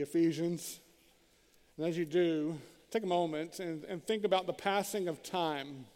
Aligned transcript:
Ephesians. 0.00 0.80
And 1.76 1.86
as 1.86 1.96
you 1.96 2.04
do, 2.04 2.58
take 2.90 3.02
a 3.02 3.06
moment 3.06 3.58
and, 3.58 3.84
and 3.84 4.04
think 4.04 4.24
about 4.24 4.46
the 4.46 4.52
passing 4.52 5.08
of 5.08 5.22
time. 5.22 5.86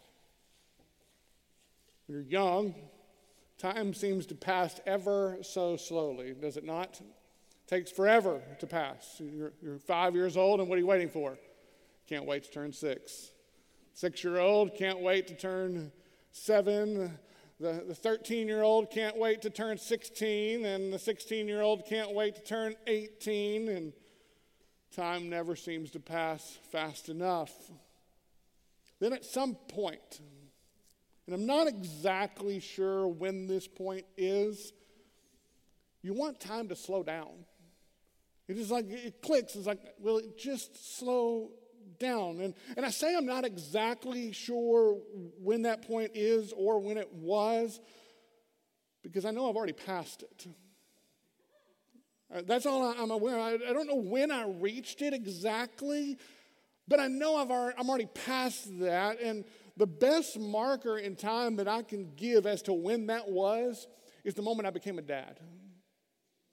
When 2.07 2.17
you're 2.17 2.21
young, 2.21 2.75
time 3.57 3.93
seems 3.93 4.25
to 4.27 4.35
pass 4.35 4.79
ever 4.85 5.37
so 5.41 5.77
slowly, 5.77 6.33
does 6.39 6.57
it 6.57 6.63
not? 6.63 6.99
It 7.01 7.67
takes 7.67 7.91
forever 7.91 8.41
to 8.59 8.67
pass. 8.67 9.19
You're, 9.19 9.53
you're 9.61 9.79
five 9.79 10.15
years 10.15 10.37
old, 10.37 10.59
and 10.59 10.69
what 10.69 10.75
are 10.77 10.81
you 10.81 10.87
waiting 10.87 11.09
for? 11.09 11.37
Can't 12.07 12.25
wait 12.25 12.43
to 12.43 12.51
turn 12.51 12.71
six. 12.73 13.31
Six 13.93 14.23
year 14.23 14.39
old 14.39 14.75
can't 14.75 14.99
wait 14.99 15.27
to 15.27 15.35
turn 15.35 15.91
seven. 16.31 17.17
The 17.59 17.95
13 17.95 18.47
year 18.47 18.63
old 18.63 18.91
can't 18.91 19.17
wait 19.17 19.41
to 19.43 19.49
turn 19.49 19.77
16, 19.77 20.65
and 20.65 20.91
the 20.91 20.99
16 20.99 21.47
year 21.47 21.61
old 21.61 21.85
can't 21.85 22.13
wait 22.13 22.35
to 22.35 22.41
turn 22.41 22.75
18, 22.85 23.69
and 23.69 23.93
time 24.93 25.29
never 25.29 25.55
seems 25.55 25.91
to 25.91 25.99
pass 25.99 26.57
fast 26.71 27.07
enough. 27.07 27.53
Then 28.99 29.13
at 29.13 29.23
some 29.23 29.55
point, 29.55 30.19
and 31.25 31.35
I'm 31.35 31.45
not 31.45 31.67
exactly 31.67 32.59
sure 32.59 33.07
when 33.07 33.47
this 33.47 33.67
point 33.67 34.05
is, 34.17 34.73
you 36.01 36.13
want 36.13 36.39
time 36.39 36.67
to 36.69 36.75
slow 36.75 37.03
down. 37.03 37.45
It 38.47 38.57
is 38.57 38.69
like 38.69 38.85
it 38.89 39.21
clicks. 39.21 39.55
It's 39.55 39.65
like, 39.65 39.79
will 39.99 40.17
it 40.17 40.37
just 40.37 40.97
slow 40.97 41.51
down. 41.99 42.41
And, 42.41 42.53
and 42.77 42.85
I 42.85 42.89
say 42.89 43.15
I'm 43.15 43.25
not 43.25 43.45
exactly 43.45 44.31
sure 44.31 44.97
when 45.41 45.63
that 45.63 45.87
point 45.87 46.11
is 46.13 46.53
or 46.55 46.79
when 46.79 46.97
it 46.97 47.11
was 47.13 47.79
because 49.03 49.25
I 49.25 49.31
know 49.31 49.49
I've 49.49 49.55
already 49.55 49.73
passed 49.73 50.23
it. 50.23 50.47
Uh, 52.33 52.41
that's 52.45 52.65
all 52.65 52.83
I'm 52.83 53.11
aware 53.11 53.37
of. 53.37 53.61
I 53.61 53.73
don't 53.73 53.87
know 53.87 53.95
when 53.95 54.31
I 54.31 54.47
reached 54.47 55.01
it 55.01 55.13
exactly, 55.13 56.17
but 56.87 56.99
I 56.99 57.07
know 57.07 57.35
I've 57.37 57.51
already, 57.51 57.77
I'm 57.77 57.87
already 57.87 58.07
past 58.07 58.79
that. 58.79 59.21
And 59.21 59.45
the 59.77 59.85
best 59.85 60.39
marker 60.39 60.97
in 60.97 61.15
time 61.15 61.57
that 61.57 61.67
I 61.67 61.83
can 61.83 62.13
give 62.15 62.45
as 62.45 62.61
to 62.63 62.73
when 62.73 63.07
that 63.07 63.29
was 63.29 63.87
is 64.23 64.33
the 64.33 64.41
moment 64.41 64.67
I 64.67 64.71
became 64.71 64.97
a 64.97 65.03
dad. 65.03 65.39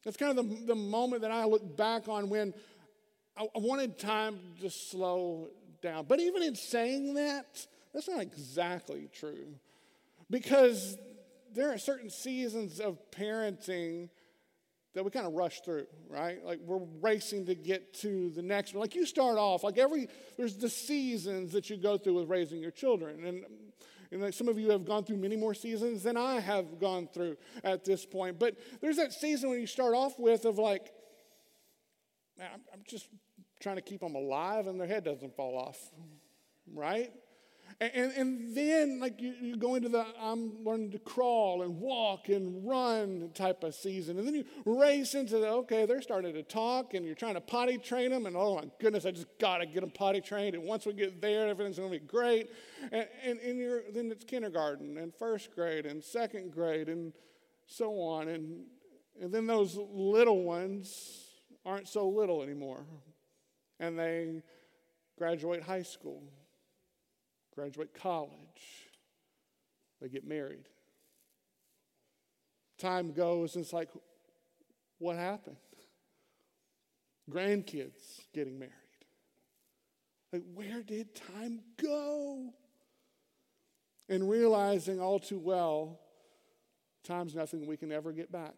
That's 0.04 0.16
kind 0.16 0.36
of 0.36 0.48
the, 0.48 0.66
the 0.66 0.74
moment 0.74 1.22
that 1.22 1.30
I 1.30 1.44
look 1.44 1.76
back 1.76 2.08
on 2.08 2.28
when 2.28 2.54
I, 3.36 3.44
I 3.44 3.58
wanted 3.58 3.98
time 3.98 4.38
to 4.60 4.70
slow 4.70 5.48
down. 5.82 6.06
But 6.08 6.20
even 6.20 6.42
in 6.42 6.54
saying 6.54 7.14
that, 7.14 7.66
that's 7.92 8.08
not 8.08 8.20
exactly 8.20 9.08
true. 9.12 9.54
Because 10.30 10.96
there 11.54 11.72
are 11.72 11.78
certain 11.78 12.10
seasons 12.10 12.80
of 12.80 12.98
parenting 13.10 14.08
that 14.94 15.04
we 15.04 15.10
kind 15.10 15.26
of 15.26 15.32
rush 15.32 15.60
through, 15.60 15.86
right? 16.08 16.44
Like 16.44 16.60
we're 16.64 16.86
racing 17.00 17.46
to 17.46 17.54
get 17.54 17.94
to 18.00 18.30
the 18.30 18.42
next 18.42 18.74
one. 18.74 18.80
Like 18.80 18.94
you 18.94 19.06
start 19.06 19.38
off, 19.38 19.64
like 19.64 19.78
every, 19.78 20.08
there's 20.36 20.56
the 20.56 20.68
seasons 20.68 21.52
that 21.52 21.70
you 21.70 21.76
go 21.76 21.96
through 21.96 22.14
with 22.14 22.28
raising 22.28 22.60
your 22.60 22.70
children. 22.70 23.24
And, 23.24 23.44
and 24.10 24.22
like 24.22 24.34
some 24.34 24.48
of 24.48 24.58
you 24.58 24.70
have 24.70 24.84
gone 24.84 25.04
through 25.04 25.16
many 25.16 25.36
more 25.36 25.54
seasons 25.54 26.02
than 26.02 26.18
I 26.18 26.40
have 26.40 26.78
gone 26.78 27.08
through 27.12 27.38
at 27.64 27.84
this 27.84 28.04
point. 28.04 28.38
But 28.38 28.56
there's 28.82 28.96
that 28.96 29.14
season 29.14 29.48
when 29.48 29.60
you 29.60 29.66
start 29.66 29.94
off 29.94 30.18
with 30.18 30.44
of 30.44 30.58
like, 30.58 30.92
I'm, 32.42 32.60
I'm 32.72 32.80
just 32.88 33.08
trying 33.60 33.76
to 33.76 33.82
keep 33.82 34.00
them 34.00 34.14
alive 34.14 34.66
and 34.66 34.80
their 34.80 34.88
head 34.88 35.04
doesn't 35.04 35.36
fall 35.36 35.56
off, 35.56 35.78
right? 36.74 37.12
And, 37.80 38.12
and, 38.12 38.56
then, 38.56 39.00
like, 39.00 39.20
you, 39.20 39.34
you 39.40 39.56
go 39.56 39.74
into 39.74 39.88
the 39.88 40.04
I'm 40.20 40.62
learning 40.64 40.92
to 40.92 40.98
crawl 40.98 41.62
and 41.62 41.80
walk 41.80 42.28
and 42.28 42.66
run 42.66 43.30
type 43.34 43.64
of 43.64 43.74
season. 43.74 44.18
And 44.18 44.26
then 44.26 44.34
you 44.34 44.44
race 44.64 45.14
into 45.14 45.38
the, 45.38 45.48
okay, 45.48 45.86
they're 45.86 46.02
starting 46.02 46.34
to 46.34 46.42
talk 46.42 46.94
and 46.94 47.04
you're 47.04 47.14
trying 47.14 47.34
to 47.34 47.40
potty 47.40 47.78
train 47.78 48.10
them. 48.10 48.26
And 48.26 48.36
oh 48.36 48.56
my 48.56 48.64
goodness, 48.78 49.06
I 49.06 49.10
just 49.10 49.26
got 49.38 49.58
to 49.58 49.66
get 49.66 49.80
them 49.80 49.90
potty 49.90 50.20
trained. 50.20 50.54
And 50.54 50.64
once 50.64 50.86
we 50.86 50.92
get 50.92 51.20
there, 51.20 51.48
everything's 51.48 51.78
going 51.78 51.90
to 51.90 51.98
be 51.98 52.04
great. 52.04 52.50
And, 52.92 53.06
and, 53.24 53.40
and 53.40 53.58
you're, 53.58 53.82
then 53.92 54.10
it's 54.10 54.24
kindergarten 54.24 54.98
and 54.98 55.12
first 55.14 55.54
grade 55.54 55.86
and 55.86 56.04
second 56.04 56.52
grade 56.52 56.88
and 56.88 57.12
so 57.66 58.00
on. 58.00 58.28
And, 58.28 58.64
and 59.20 59.32
then 59.32 59.46
those 59.46 59.78
little 59.92 60.44
ones 60.44 61.31
aren't 61.64 61.88
so 61.88 62.08
little 62.08 62.42
anymore. 62.42 62.84
And 63.80 63.98
they 63.98 64.42
graduate 65.18 65.62
high 65.62 65.82
school, 65.82 66.22
graduate 67.54 67.94
college, 67.94 68.90
they 70.00 70.08
get 70.08 70.26
married. 70.26 70.68
Time 72.78 73.12
goes, 73.12 73.54
and 73.54 73.64
it's 73.64 73.72
like, 73.72 73.90
what 74.98 75.16
happened? 75.16 75.56
Grandkids 77.30 78.20
getting 78.34 78.58
married. 78.58 78.72
Like, 80.32 80.42
where 80.54 80.82
did 80.82 81.14
time 81.14 81.60
go? 81.80 82.50
And 84.08 84.28
realizing 84.28 85.00
all 85.00 85.20
too 85.20 85.38
well, 85.38 86.00
time's 87.04 87.34
nothing 87.34 87.66
we 87.66 87.76
can 87.76 87.92
ever 87.92 88.12
get 88.12 88.32
back. 88.32 88.56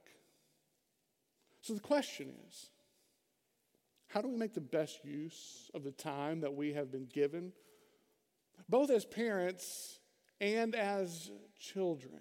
So 1.61 1.75
the 1.75 1.81
question 1.81 2.33
is 2.49 2.71
how 4.15 4.21
do 4.21 4.29
we 4.29 4.37
make 4.37 4.55
the 4.55 4.61
best 4.61 5.05
use 5.05 5.69
of 5.75 5.83
the 5.83 5.91
time 5.91 6.43
that 6.43 6.55
we 6.55 6.73
have 6.73 6.93
been 6.93 7.07
given, 7.13 7.53
both 8.69 8.89
as 8.89 9.05
parents 9.05 9.99
and 10.41 10.77
as 10.77 11.33
children? 11.59 12.21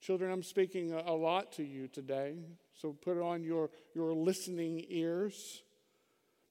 Children, 0.00 0.32
I'm 0.32 0.42
speaking 0.42 0.92
a, 0.92 1.12
lot 1.12 1.52
to 1.52 1.62
you 1.62 1.86
today, 1.86 2.34
so 2.74 2.92
put 2.92 3.16
on 3.16 3.44
your, 3.44 3.70
your 3.94 4.12
listening 4.12 4.84
ears. 4.88 5.62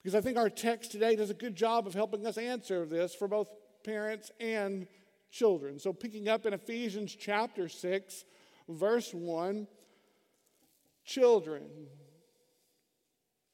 Because 0.01 0.15
I 0.15 0.21
think 0.21 0.37
our 0.37 0.49
text 0.49 0.93
today 0.93 1.17
does 1.17 1.29
a 1.29 1.33
good 1.33 1.55
job 1.55 1.85
of 1.85 1.93
helping 1.93 2.25
us 2.25 2.37
answer 2.37 2.85
this 2.85 3.13
for 3.13 3.27
both 3.27 3.49
parents 3.83 4.31
and 4.39 4.87
children. 5.29 5.77
So, 5.77 5.91
picking 5.91 6.29
up 6.29 6.45
in 6.45 6.53
Ephesians 6.53 7.13
chapter 7.13 7.67
6, 7.67 8.23
verse 8.69 9.13
1 9.13 9.67
Children, 11.03 11.63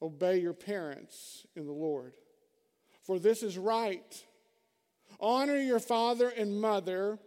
Obey 0.01 0.39
your 0.39 0.53
parents 0.53 1.45
in 1.55 1.65
the 1.65 1.71
Lord, 1.71 2.13
for 3.03 3.19
this 3.19 3.43
is 3.43 3.57
right. 3.57 4.25
Honor 5.19 5.57
your 5.57 5.79
father 5.79 6.29
and 6.29 6.59
mother. 6.59 7.19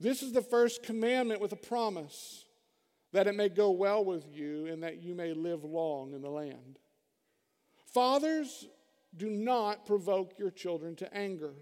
This 0.00 0.22
is 0.22 0.32
the 0.32 0.42
first 0.42 0.82
commandment 0.82 1.40
with 1.40 1.52
a 1.52 1.56
promise 1.56 2.44
that 3.12 3.26
it 3.26 3.34
may 3.34 3.48
go 3.48 3.70
well 3.70 4.04
with 4.04 4.26
you 4.30 4.66
and 4.66 4.82
that 4.82 5.02
you 5.02 5.14
may 5.14 5.32
live 5.32 5.64
long 5.64 6.12
in 6.12 6.20
the 6.20 6.28
land. 6.28 6.78
Fathers, 7.94 8.66
do 9.16 9.30
not 9.30 9.86
provoke 9.86 10.38
your 10.38 10.50
children 10.50 10.94
to 10.96 11.16
anger, 11.16 11.54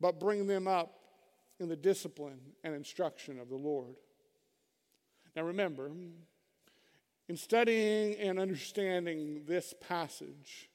but 0.00 0.18
bring 0.18 0.46
them 0.46 0.66
up 0.66 0.94
in 1.58 1.68
the 1.68 1.76
discipline 1.76 2.40
and 2.64 2.74
instruction 2.74 3.38
of 3.38 3.50
the 3.50 3.56
Lord. 3.56 3.96
Now 5.36 5.42
remember, 5.42 5.90
in 7.30 7.36
studying 7.36 8.16
and 8.16 8.40
understanding 8.40 9.42
this 9.46 9.72
passage, 9.86 10.68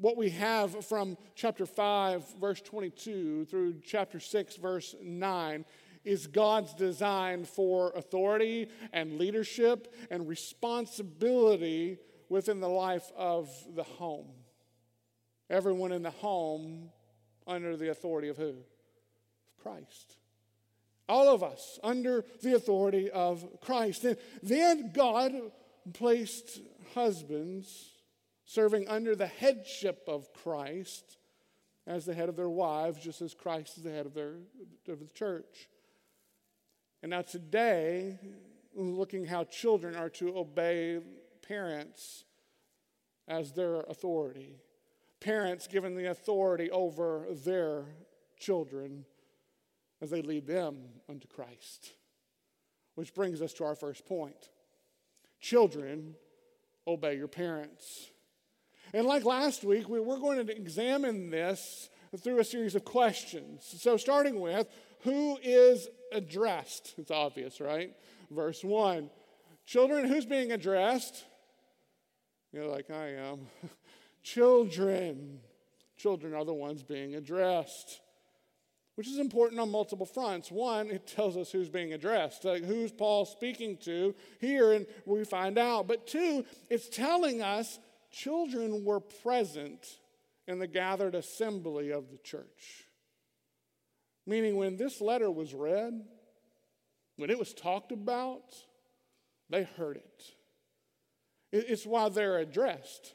what 0.00 0.16
we 0.16 0.30
have 0.30 0.86
from 0.86 1.18
chapter 1.34 1.66
5, 1.66 2.40
verse 2.40 2.62
22 2.62 3.44
through 3.44 3.74
chapter 3.84 4.20
6, 4.20 4.56
verse 4.56 4.94
9 5.02 5.66
is 6.02 6.26
God's 6.28 6.72
design 6.72 7.44
for 7.44 7.90
authority 7.90 8.70
and 8.94 9.18
leadership 9.18 9.94
and 10.10 10.26
responsibility 10.26 11.98
within 12.30 12.60
the 12.60 12.70
life 12.70 13.12
of 13.14 13.50
the 13.74 13.84
home. 13.84 14.30
Everyone 15.50 15.92
in 15.92 16.02
the 16.02 16.10
home 16.10 16.88
under 17.46 17.76
the 17.76 17.90
authority 17.90 18.28
of 18.28 18.38
who? 18.38 18.54
Christ. 19.62 20.16
All 21.08 21.28
of 21.28 21.42
us 21.42 21.78
under 21.82 22.24
the 22.42 22.54
authority 22.54 23.10
of 23.10 23.60
Christ. 23.60 24.04
And 24.04 24.16
then 24.42 24.92
God 24.92 25.32
placed 25.94 26.60
husbands 26.94 27.90
serving 28.44 28.88
under 28.88 29.14
the 29.14 29.26
headship 29.26 30.02
of 30.06 30.32
Christ 30.32 31.18
as 31.86 32.04
the 32.04 32.14
head 32.14 32.28
of 32.28 32.36
their 32.36 32.50
wives, 32.50 33.00
just 33.00 33.22
as 33.22 33.32
Christ 33.34 33.78
is 33.78 33.84
the 33.84 33.90
head 33.90 34.06
of, 34.06 34.14
their, 34.14 34.34
of 34.88 35.00
the 35.00 35.08
church. 35.14 35.68
And 37.02 37.10
now 37.10 37.22
today, 37.22 38.18
looking 38.74 39.24
how 39.24 39.44
children 39.44 39.96
are 39.96 40.10
to 40.10 40.36
obey 40.36 41.00
parents 41.46 42.24
as 43.26 43.52
their 43.52 43.80
authority. 43.80 44.56
Parents 45.20 45.66
given 45.66 45.94
the 45.94 46.10
authority 46.10 46.70
over 46.70 47.26
their 47.44 47.84
children 48.38 49.04
as 50.00 50.10
they 50.10 50.22
lead 50.22 50.46
them 50.46 50.76
unto 51.08 51.26
Christ. 51.26 51.90
Which 52.94 53.14
brings 53.14 53.40
us 53.42 53.52
to 53.54 53.64
our 53.64 53.74
first 53.74 54.06
point 54.06 54.50
Children, 55.40 56.14
obey 56.86 57.16
your 57.16 57.28
parents. 57.28 58.10
And 58.92 59.06
like 59.06 59.24
last 59.24 59.64
week, 59.64 59.88
we, 59.88 60.00
we're 60.00 60.18
going 60.18 60.44
to 60.44 60.56
examine 60.56 61.30
this 61.30 61.90
through 62.18 62.40
a 62.40 62.44
series 62.44 62.74
of 62.74 62.84
questions. 62.84 63.62
So, 63.78 63.96
starting 63.96 64.40
with 64.40 64.66
who 65.02 65.38
is 65.42 65.88
addressed? 66.12 66.94
It's 66.96 67.10
obvious, 67.10 67.60
right? 67.60 67.92
Verse 68.30 68.64
1. 68.64 69.10
Children, 69.66 70.08
who's 70.08 70.24
being 70.24 70.50
addressed? 70.52 71.24
you 72.52 72.60
know, 72.60 72.68
like 72.68 72.90
I 72.90 73.14
am. 73.14 73.40
children. 74.22 75.40
Children 75.96 76.34
are 76.34 76.44
the 76.44 76.54
ones 76.54 76.82
being 76.82 77.16
addressed, 77.16 78.00
which 78.98 79.06
is 79.06 79.20
important 79.20 79.60
on 79.60 79.70
multiple 79.70 80.04
fronts. 80.04 80.50
One, 80.50 80.90
it 80.90 81.06
tells 81.06 81.36
us 81.36 81.52
who's 81.52 81.68
being 81.68 81.92
addressed, 81.92 82.44
like 82.44 82.64
who's 82.64 82.90
Paul 82.90 83.26
speaking 83.26 83.76
to 83.84 84.12
here, 84.40 84.72
and 84.72 84.86
we 85.06 85.22
find 85.22 85.56
out. 85.56 85.86
But 85.86 86.08
two, 86.08 86.44
it's 86.68 86.88
telling 86.88 87.40
us 87.40 87.78
children 88.10 88.84
were 88.84 88.98
present 88.98 89.86
in 90.48 90.58
the 90.58 90.66
gathered 90.66 91.14
assembly 91.14 91.92
of 91.92 92.10
the 92.10 92.16
church. 92.16 92.88
Meaning, 94.26 94.56
when 94.56 94.76
this 94.76 95.00
letter 95.00 95.30
was 95.30 95.54
read, 95.54 96.04
when 97.14 97.30
it 97.30 97.38
was 97.38 97.54
talked 97.54 97.92
about, 97.92 98.52
they 99.48 99.62
heard 99.62 99.98
it. 99.98 100.24
It's 101.52 101.86
why 101.86 102.08
they're 102.08 102.38
addressed. 102.38 103.14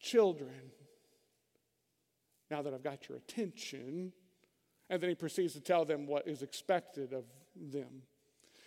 Children, 0.00 0.72
now 2.50 2.62
that 2.62 2.72
I've 2.72 2.82
got 2.82 3.06
your 3.10 3.18
attention, 3.18 4.14
and 4.92 5.00
then 5.00 5.08
he 5.08 5.16
proceeds 5.16 5.54
to 5.54 5.60
tell 5.60 5.86
them 5.86 6.06
what 6.06 6.28
is 6.28 6.42
expected 6.42 7.14
of 7.14 7.24
them. 7.56 8.02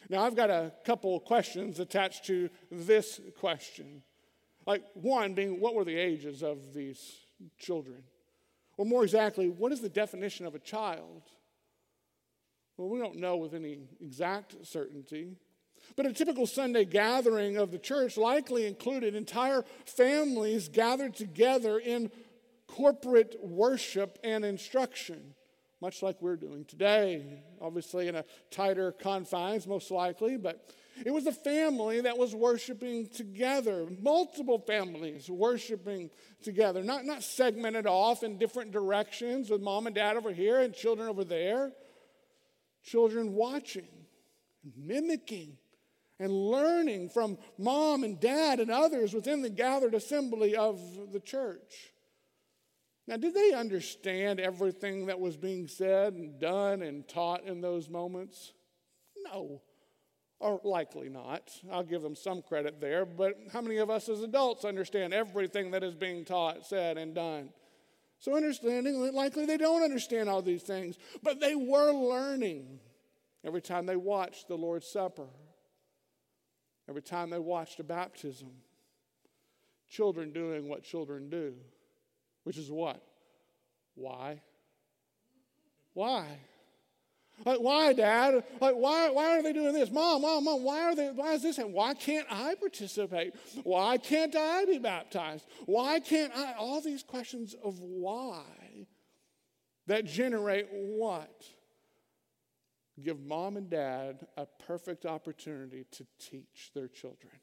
Now, 0.10 0.26
I've 0.26 0.36
got 0.36 0.50
a 0.50 0.74
couple 0.84 1.20
questions 1.20 1.80
attached 1.80 2.26
to 2.26 2.50
this 2.72 3.22
question. 3.38 4.02
Like, 4.66 4.84
one 4.96 5.36
being, 5.36 5.60
what 5.60 5.76
were 5.76 5.84
the 5.86 5.96
ages 5.96 6.42
of 6.42 6.74
these 6.74 7.00
children? 7.60 8.02
Or 8.76 8.86
more 8.86 9.04
exactly, 9.04 9.50
what 9.50 9.72
is 9.72 9.82
the 9.82 9.90
definition 9.90 10.48
of 10.48 10.56
a 10.56 10.60
child? 10.60 11.22
Well, 12.76 12.90
we 12.90 12.98
don't 12.98 13.18
know 13.18 13.38
with 13.38 13.54
any 13.54 13.82
exact 14.02 14.66
certainty. 14.66 15.38
But 15.96 16.08
a 16.08 16.14
typical 16.14 16.48
Sunday 16.48 16.86
gathering 16.86 17.56
of 17.56 17.70
the 17.70 17.78
church 17.78 18.18
likely 18.18 18.66
included 18.66 19.14
entire 19.14 19.64
families 19.86 20.70
gathered 20.70 21.14
together 21.14 21.78
in 21.78 22.10
corporate 22.66 23.36
worship 23.44 24.18
and 24.24 24.44
instruction, 24.44 25.36
much 25.86 26.02
like 26.02 26.20
we're 26.20 26.36
doing 26.36 26.66
today. 26.66 27.44
Obviously, 27.62 28.08
in 28.08 28.16
a 28.16 28.26
tighter 28.50 28.92
confines, 28.92 29.68
most 29.68 29.92
likely, 29.92 30.36
but 30.36 30.68
it 31.06 31.12
was 31.14 31.28
a 31.28 31.32
family 31.32 32.02
that 32.02 32.18
was 32.18 32.34
worshiping 32.34 33.08
together, 33.08 33.86
multiple 34.02 34.58
families 34.58 35.30
worshiping 35.30 36.10
together, 36.42 36.82
not, 36.82 37.06
not 37.06 37.22
segmented 37.22 37.86
off 37.86 38.24
in 38.24 38.40
different 38.40 38.72
directions 38.72 39.52
with 39.52 39.62
mom 39.62 39.86
and 39.86 39.96
dad 39.96 40.18
over 40.18 40.34
here 40.34 40.60
and 40.60 40.74
children 40.74 41.08
over 41.08 41.24
there. 41.24 41.72
Children 42.84 43.34
watching, 43.34 43.88
mimicking 44.76 45.56
and 46.20 46.32
learning 46.32 47.10
from 47.10 47.38
mom 47.60 48.04
and 48.04 48.20
dad 48.20 48.60
and 48.60 48.72
others 48.72 49.14
within 49.14 49.44
the 49.44 49.52
gathered 49.52 49.94
assembly 49.94 50.56
of 50.56 50.80
the 51.12 51.20
church. 51.20 51.92
Now, 53.08 53.18
did 53.18 53.34
they 53.36 53.54
understand 53.54 54.40
everything 54.40 55.06
that 55.08 55.20
was 55.20 55.38
being 55.38 55.68
said 55.68 56.14
and 56.14 56.40
done 56.40 56.82
and 56.82 57.08
taught 57.08 57.44
in 57.44 57.62
those 57.62 57.90
moments? 57.90 58.54
No, 59.26 59.62
or 60.40 60.60
likely 60.64 61.10
not. 61.10 61.52
I'll 61.72 61.84
give 61.84 62.02
them 62.02 62.16
some 62.16 62.42
credit 62.42 62.82
there, 62.82 63.06
but 63.06 63.36
how 63.54 63.62
many 63.62 63.78
of 63.78 63.90
us 63.90 64.10
as 64.10 64.22
adults 64.22 64.66
understand 64.66 65.14
everything 65.14 65.72
that 65.72 65.84
is 65.84 65.94
being 65.94 66.26
taught, 66.26 66.66
said, 66.66 66.98
and 66.98 67.14
done? 67.14 67.50
So, 68.18 68.36
understanding, 68.36 69.14
likely 69.14 69.46
they 69.46 69.58
don't 69.58 69.84
understand 69.84 70.30
all 70.30 70.42
these 70.42 70.64
things, 70.64 70.98
but 71.22 71.40
they 71.40 71.56
were 71.56 71.92
learning 71.92 72.80
every 73.44 73.62
time 73.62 73.86
they 73.86 73.98
watched 73.98 74.48
the 74.48 74.58
Lord's 74.58 74.88
Supper 74.88 75.28
every 76.88 77.02
time 77.02 77.30
they 77.30 77.40
watched 77.40 77.80
a 77.80 77.84
baptism. 77.84 78.52
Children 79.90 80.32
doing 80.32 80.68
what 80.68 80.84
children 80.84 81.30
do, 81.30 81.56
which 82.46 82.58
is 82.58 82.72
what? 82.72 83.02
Why? 83.96 84.42
Why? 85.94 86.26
Like, 87.46 87.60
why, 87.60 87.92
Dad? 87.92 88.46
Like, 88.62 88.76
why, 88.76 89.10
why 89.10 89.38
are 89.38 89.44
they 89.44 89.52
doing 89.52 89.74
this? 89.74 89.92
Mom, 89.92 90.22
Mom, 90.22 90.46
Mom, 90.46 90.64
why 90.64 90.84
are 90.84 90.96
they, 90.96 91.10
why 91.10 91.34
is 91.34 91.42
this 91.42 91.58
happening? 91.58 91.76
Why 91.76 91.94
can't 91.94 92.26
I 92.32 92.56
participate? 92.56 93.36
Why 93.64 93.98
can't 93.98 94.34
I 94.34 94.64
be 94.64 94.78
baptized? 94.78 95.46
Why 95.66 96.00
can't 96.00 96.32
I? 96.34 96.54
All 96.54 96.80
these 96.80 97.04
questions 97.04 97.54
of 97.62 97.82
why 97.82 98.44
that 99.88 100.06
generate 100.06 100.68
what? 100.72 101.44
give 103.04 103.20
mom 103.20 103.58
and 103.58 103.70
dad 103.70 104.26
a 104.38 104.46
perfect 104.46 105.06
opportunity 105.06 105.86
to 105.92 106.06
teach 106.18 106.72
their 106.74 106.88
children. 106.88 107.34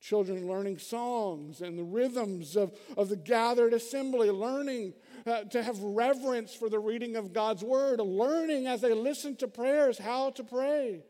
Children 0.00 0.46
learning 0.46 0.78
songs 0.78 1.62
and 1.62 1.78
the 1.78 1.84
rhythms 1.84 2.56
of, 2.56 2.72
of 2.96 3.08
the 3.08 3.16
gathered 3.16 3.72
assembly, 3.72 4.30
learning 4.30 4.92
uh, 5.26 5.44
to 5.44 5.62
have 5.62 5.80
reverence 5.80 6.54
for 6.54 6.68
the 6.68 6.78
reading 6.78 7.16
of 7.16 7.32
God's 7.32 7.64
word, 7.64 8.00
learning 8.00 8.66
as 8.66 8.80
they 8.80 8.92
listen 8.92 9.36
to 9.36 9.48
prayers 9.48 9.98
how 9.98 10.30
to 10.30 10.44
pray. 10.44 11.02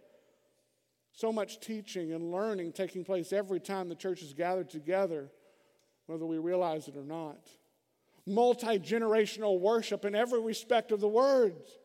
So 1.13 1.33
much 1.33 1.61
teaching 1.61 2.13
and 2.13 2.31
learning 2.31 2.73
taking 2.73 3.05
place 3.05 3.33
every 3.33 3.59
time 3.61 3.89
the 3.89 3.95
church 3.95 4.23
is 4.23 4.35
gathered 4.35 4.71
together, 4.71 5.31
whether 6.07 6.27
we 6.27 6.39
realize 6.39 6.89
it 6.89 6.97
or 6.97 7.05
not. 7.05 7.49
Multi 8.27 8.79
generational 8.79 9.59
worship 9.61 10.05
in 10.05 10.15
every 10.15 10.41
respect 10.41 10.93
of 10.93 11.01
the 11.01 11.09
words. 11.09 11.79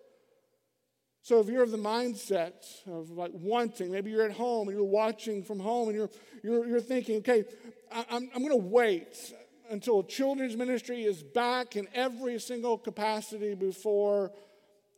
So 1.23 1.39
if 1.39 1.47
you're 1.47 1.63
of 1.63 1.71
the 1.71 1.77
mindset 1.77 2.53
of 2.87 3.11
like 3.11 3.31
wanting, 3.33 3.91
maybe 3.91 4.09
you're 4.09 4.25
at 4.25 4.31
home 4.31 4.67
and 4.67 4.75
you're 4.75 4.85
watching 4.85 5.43
from 5.43 5.59
home 5.59 5.89
and 5.89 5.97
you're, 5.97 6.09
you're, 6.43 6.65
you're 6.65 6.81
thinking, 6.81 7.17
okay, 7.17 7.45
I, 7.91 8.05
I'm, 8.09 8.29
I'm 8.33 8.41
going 8.41 8.59
to 8.59 8.67
wait 8.67 9.33
until 9.69 10.03
children's 10.03 10.57
ministry 10.57 11.03
is 11.03 11.21
back 11.21 11.75
in 11.75 11.87
every 11.93 12.39
single 12.39 12.77
capacity 12.77 13.53
before 13.53 14.31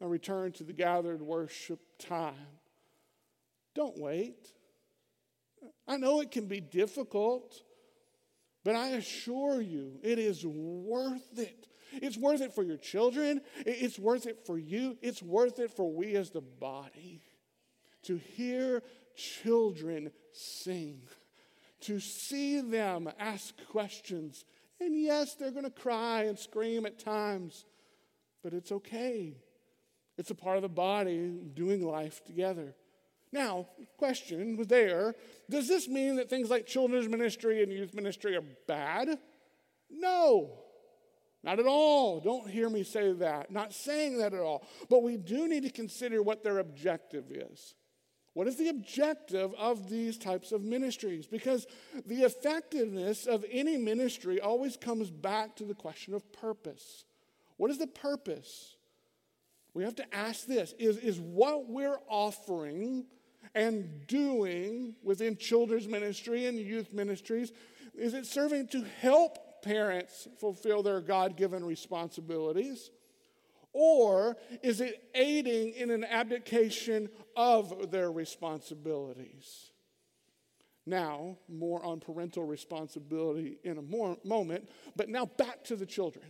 I 0.01 0.05
return 0.05 0.53
to 0.53 0.63
the 0.63 0.73
gathered 0.73 1.21
worship 1.21 1.79
time. 1.99 2.33
Don't 3.75 3.97
wait. 3.99 4.47
I 5.87 5.97
know 5.97 6.21
it 6.21 6.31
can 6.31 6.47
be 6.47 6.61
difficult, 6.61 7.53
but 8.63 8.75
I 8.75 8.89
assure 8.89 9.61
you, 9.61 9.99
it 10.01 10.19
is 10.19 10.45
worth 10.45 11.37
it 11.37 11.67
it's 11.93 12.17
worth 12.17 12.41
it 12.41 12.53
for 12.53 12.63
your 12.63 12.77
children. 12.77 13.41
It's 13.65 13.99
worth 13.99 14.25
it 14.25 14.45
for 14.45 14.57
you. 14.57 14.97
It's 15.01 15.21
worth 15.21 15.59
it 15.59 15.71
for 15.71 15.91
we 15.91 16.15
as 16.15 16.31
the 16.31 16.41
body 16.41 17.21
to 18.03 18.17
hear 18.17 18.83
children 19.15 20.11
sing, 20.31 21.01
to 21.81 21.99
see 21.99 22.61
them 22.61 23.09
ask 23.19 23.53
questions. 23.69 24.45
And 24.79 24.99
yes, 24.99 25.35
they're 25.35 25.51
going 25.51 25.63
to 25.63 25.69
cry 25.69 26.23
and 26.23 26.37
scream 26.37 26.85
at 26.85 26.99
times, 26.99 27.65
but 28.43 28.53
it's 28.53 28.71
okay. 28.71 29.37
It's 30.17 30.31
a 30.31 30.35
part 30.35 30.57
of 30.57 30.63
the 30.63 30.69
body 30.69 31.33
doing 31.53 31.85
life 31.85 32.23
together. 32.25 32.75
Now, 33.31 33.67
question 33.97 34.57
was 34.57 34.67
there 34.67 35.15
does 35.49 35.67
this 35.67 35.87
mean 35.87 36.17
that 36.17 36.29
things 36.29 36.49
like 36.49 36.67
children's 36.67 37.09
ministry 37.09 37.63
and 37.63 37.71
youth 37.71 37.93
ministry 37.93 38.35
are 38.35 38.43
bad? 38.67 39.17
No. 39.89 40.62
Not 41.43 41.59
at 41.59 41.65
all. 41.65 42.21
Don't 42.21 42.49
hear 42.49 42.69
me 42.69 42.83
say 42.83 43.11
that. 43.13 43.51
Not 43.51 43.73
saying 43.73 44.17
that 44.19 44.33
at 44.33 44.39
all. 44.39 44.65
But 44.89 45.03
we 45.03 45.17
do 45.17 45.47
need 45.47 45.63
to 45.63 45.69
consider 45.69 46.23
what 46.23 46.43
their 46.43 46.59
objective 46.59 47.25
is. 47.29 47.75
What 48.33 48.47
is 48.47 48.55
the 48.57 48.69
objective 48.69 49.53
of 49.55 49.89
these 49.89 50.17
types 50.17 50.51
of 50.51 50.63
ministries? 50.63 51.27
Because 51.27 51.67
the 52.05 52.23
effectiveness 52.23 53.27
of 53.27 53.45
any 53.51 53.77
ministry 53.77 54.39
always 54.39 54.75
comes 54.77 55.11
back 55.11 55.55
to 55.57 55.65
the 55.65 55.75
question 55.75 56.13
of 56.13 56.31
purpose. 56.33 57.05
What 57.57 57.69
is 57.69 57.77
the 57.77 57.87
purpose? 57.87 58.75
We 59.73 59.83
have 59.83 59.95
to 59.95 60.15
ask 60.15 60.45
this 60.45 60.73
is, 60.79 60.97
is 60.97 61.19
what 61.19 61.69
we're 61.69 61.99
offering 62.07 63.05
and 63.53 64.07
doing 64.07 64.95
within 65.03 65.37
children's 65.37 65.87
ministry 65.87 66.45
and 66.47 66.57
youth 66.57 66.93
ministries, 66.93 67.51
is 67.95 68.13
it 68.13 68.25
serving 68.25 68.67
to 68.69 68.83
help 69.01 69.37
parents 69.63 70.27
fulfill 70.39 70.83
their 70.83 71.01
God 71.01 71.35
given 71.35 71.65
responsibilities? 71.65 72.91
Or 73.71 74.37
is 74.61 74.81
it 74.81 75.09
aiding 75.15 75.73
in 75.73 75.89
an 75.89 76.03
abdication 76.03 77.09
of 77.35 77.89
their 77.89 78.11
responsibilities? 78.11 79.71
Now, 80.85 81.37
more 81.47 81.83
on 81.83 81.99
parental 81.99 82.43
responsibility 82.43 83.57
in 83.63 83.77
a 83.77 83.81
more 83.81 84.17
moment, 84.23 84.69
but 84.95 85.09
now 85.09 85.25
back 85.25 85.63
to 85.65 85.75
the 85.75 85.85
children. 85.85 86.25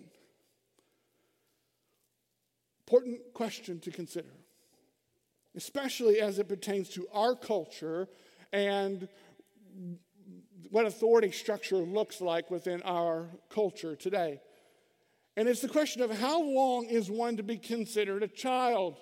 Important 2.88 3.20
question 3.34 3.80
to 3.80 3.92
consider, 3.92 4.30
especially 5.56 6.22
as 6.22 6.38
it 6.38 6.48
pertains 6.48 6.90
to 6.90 7.08
our 7.12 7.36
culture 7.36 8.08
and 8.52 9.10
what 10.74 10.88
authority 10.88 11.30
structure 11.30 11.78
looks 11.78 12.20
like 12.20 12.50
within 12.50 12.82
our 12.82 13.28
culture 13.48 13.96
today. 13.96 14.42
And 15.38 15.48
it's 15.48 15.62
the 15.62 15.68
question 15.68 16.02
of 16.02 16.10
how 16.10 16.42
long 16.42 16.86
is 16.86 17.12
one 17.12 17.38
to 17.38 17.44
be 17.44 17.58
considered 17.58 18.24
a 18.24 18.28
child? 18.28 18.98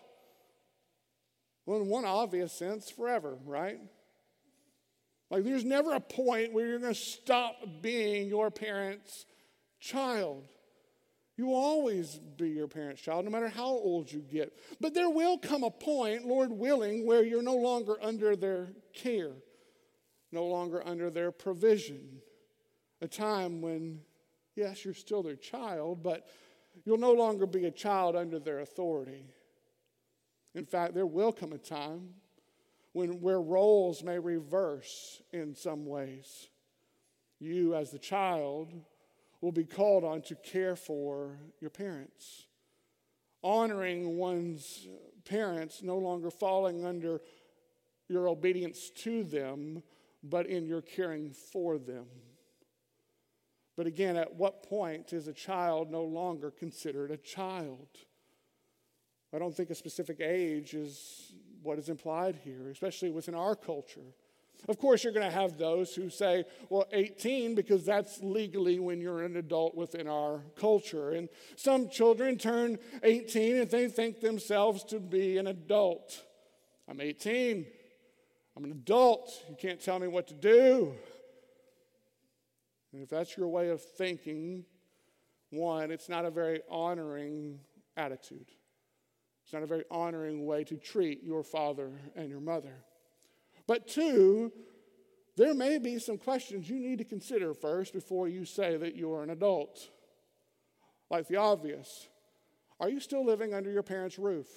Well, 1.66 1.80
in 1.80 1.88
one 1.88 2.04
obvious 2.04 2.52
sense, 2.52 2.92
forever, 2.92 3.38
right? 3.46 3.80
Like, 5.30 5.46
there's 5.46 5.64
never 5.64 5.94
a 5.94 6.02
point 6.02 6.52
where 6.52 6.68
you're 6.68 6.80
going 6.80 6.94
to 6.94 7.00
stop 7.00 7.56
being 7.82 8.28
your 8.28 8.52
parent's 8.52 9.26
child. 9.80 10.50
You 11.38 11.46
will 11.46 11.56
always 11.56 12.20
be 12.38 12.50
your 12.50 12.68
parent's 12.68 13.02
child, 13.02 13.24
no 13.24 13.32
matter 13.32 13.48
how 13.48 13.68
old 13.68 14.12
you 14.12 14.20
get. 14.20 14.52
But 14.82 14.94
there 14.94 15.10
will 15.10 15.38
come 15.38 15.64
a 15.64 15.72
point, 15.72 16.26
Lord 16.26 16.52
willing, 16.52 17.06
where 17.06 17.24
you're 17.24 17.42
no 17.42 17.56
longer 17.56 17.96
under 18.02 18.36
their 18.36 18.74
care, 18.94 19.32
no 20.32 20.46
longer 20.46 20.82
under 20.86 21.10
their 21.10 21.32
provision. 21.32 22.22
A 23.02 23.08
time 23.08 23.62
when, 23.62 24.02
yes, 24.56 24.86
you're 24.86 24.94
still 24.94 25.24
their 25.24 25.36
child, 25.36 26.04
but 26.04 26.28
you'll 26.86 26.98
no 26.98 27.14
longer 27.14 27.46
be 27.46 27.66
a 27.66 27.72
child 27.72 28.16
under 28.16 28.40
their 28.40 28.60
authority. 28.60 29.26
In 30.54 30.66
fact, 30.66 30.94
there 30.94 31.06
will 31.06 31.32
come 31.32 31.54
a 31.54 31.58
time 31.58 32.10
when 32.94 33.22
where 33.22 33.42
roles 33.42 34.04
may 34.04 34.20
reverse 34.20 35.22
in 35.32 35.56
some 35.56 35.86
ways. 35.86 36.50
You, 37.40 37.76
as 37.76 37.92
the 37.92 38.00
child, 38.00 38.74
will 39.40 39.52
be 39.52 39.64
called 39.64 40.04
on 40.04 40.22
to 40.24 40.36
care 40.36 40.76
for 40.76 41.40
your 41.60 41.70
parents. 41.70 42.46
Honoring 43.44 44.18
one's 44.18 44.88
parents, 45.26 45.82
no 45.82 45.98
longer 45.98 46.30
falling 46.30 46.86
under 46.86 47.22
your 48.08 48.28
obedience 48.28 48.92
to 48.98 49.24
them, 49.24 49.82
but 50.24 50.46
in 50.46 50.66
your 50.66 50.82
caring 50.82 51.32
for 51.32 51.78
them. 51.78 52.06
But 53.78 53.88
again, 53.88 54.16
at 54.18 54.36
what 54.36 54.64
point 54.64 55.14
is 55.14 55.28
a 55.28 55.34
child 55.34 55.90
no 55.90 56.04
longer 56.04 56.52
considered 56.52 57.10
a 57.10 57.18
child? 57.18 57.88
I 59.34 59.40
don't 59.40 59.56
think 59.56 59.70
a 59.70 59.76
specific 59.76 60.20
age 60.20 60.74
is 60.74 61.34
what 61.64 61.80
is 61.80 61.90
implied 61.90 62.36
here, 62.44 62.70
especially 62.70 63.12
within 63.12 63.34
our 63.34 63.56
culture. 63.56 64.02
Of 64.68 64.78
course, 64.78 65.04
you're 65.04 65.14
going 65.14 65.26
to 65.26 65.36
have 65.36 65.58
those 65.58 65.96
who 65.96 66.10
say, 66.10 66.44
well, 66.70 66.86
18, 66.92 67.56
because 67.56 67.84
that's 67.84 68.22
legally 68.22 68.78
when 68.78 69.02
you're 69.02 69.24
an 69.24 69.38
adult 69.38 69.76
within 69.76 70.08
our 70.08 70.44
culture. 70.56 71.12
And 71.12 71.30
some 71.56 71.90
children 71.90 72.38
turn 72.38 72.78
18 73.02 73.56
and 73.58 73.72
they 73.72 73.88
think 73.88 74.22
themselves 74.22 74.84
to 74.86 75.00
be 75.00 75.38
an 75.38 75.48
adult. 75.48 76.24
I'm 76.88 77.02
18. 77.02 77.66
I'm 78.56 78.64
an 78.64 78.72
adult. 78.72 79.32
You 79.50 79.56
can't 79.56 79.82
tell 79.82 80.00
me 80.00 80.08
what 80.08 80.28
to 80.28 80.34
do. 80.34 80.94
And 82.94 83.02
if 83.02 83.10
that's 83.10 83.38
your 83.38 83.48
way 83.48 83.70
of 83.70 83.82
thinking, 83.82 84.66
one, 85.50 85.92
it's 85.92 86.10
not 86.10 86.26
a 86.26 86.32
very 86.32 86.62
honoring 86.70 87.60
attitude. 87.96 88.52
It's 89.44 89.54
not 89.54 89.64
a 89.64 89.68
very 89.68 89.86
honoring 89.90 90.46
way 90.46 90.64
to 90.66 90.78
treat 90.78 91.24
your 91.24 91.44
father 91.44 91.92
and 92.16 92.30
your 92.30 92.42
mother. 92.42 92.76
But 93.68 93.88
two, 93.88 94.52
there 95.38 95.54
may 95.54 95.78
be 95.78 96.00
some 96.00 96.18
questions 96.18 96.70
you 96.70 96.80
need 96.80 96.98
to 96.98 97.06
consider 97.06 97.54
first 97.54 97.94
before 97.94 98.28
you 98.28 98.46
say 98.46 98.78
that 98.78 98.96
you're 98.96 99.24
an 99.24 99.30
adult. 99.30 99.90
Like 101.10 101.28
the 101.28 101.38
obvious 101.38 102.08
Are 102.80 102.90
you 102.90 103.00
still 103.00 103.26
living 103.26 103.54
under 103.54 103.72
your 103.72 103.84
parents' 103.84 104.18
roof? 104.18 104.48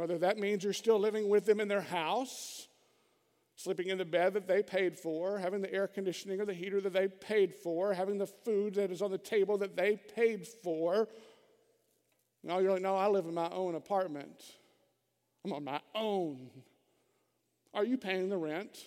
Whether 0.00 0.16
that 0.20 0.38
means 0.38 0.64
you're 0.64 0.72
still 0.72 0.98
living 0.98 1.28
with 1.28 1.44
them 1.44 1.60
in 1.60 1.68
their 1.68 1.82
house, 1.82 2.68
sleeping 3.54 3.88
in 3.88 3.98
the 3.98 4.04
bed 4.06 4.32
that 4.32 4.48
they 4.48 4.62
paid 4.62 4.98
for, 4.98 5.38
having 5.38 5.60
the 5.60 5.70
air 5.70 5.86
conditioning 5.86 6.40
or 6.40 6.46
the 6.46 6.54
heater 6.54 6.80
that 6.80 6.94
they 6.94 7.06
paid 7.06 7.54
for, 7.54 7.92
having 7.92 8.16
the 8.16 8.26
food 8.26 8.76
that 8.76 8.90
is 8.90 9.02
on 9.02 9.10
the 9.10 9.18
table 9.18 9.58
that 9.58 9.76
they 9.76 9.96
paid 9.96 10.48
for. 10.64 11.06
No, 12.42 12.60
you're 12.60 12.72
like, 12.72 12.80
no, 12.80 12.96
I 12.96 13.08
live 13.08 13.26
in 13.26 13.34
my 13.34 13.50
own 13.50 13.74
apartment. 13.74 14.42
I'm 15.44 15.52
on 15.52 15.64
my 15.64 15.82
own. 15.94 16.48
Are 17.74 17.84
you 17.84 17.98
paying 17.98 18.30
the 18.30 18.38
rent? 18.38 18.78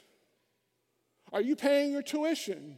Are 1.32 1.42
you 1.42 1.56
paying 1.56 1.92
your 1.92 2.02
tuition? 2.02 2.76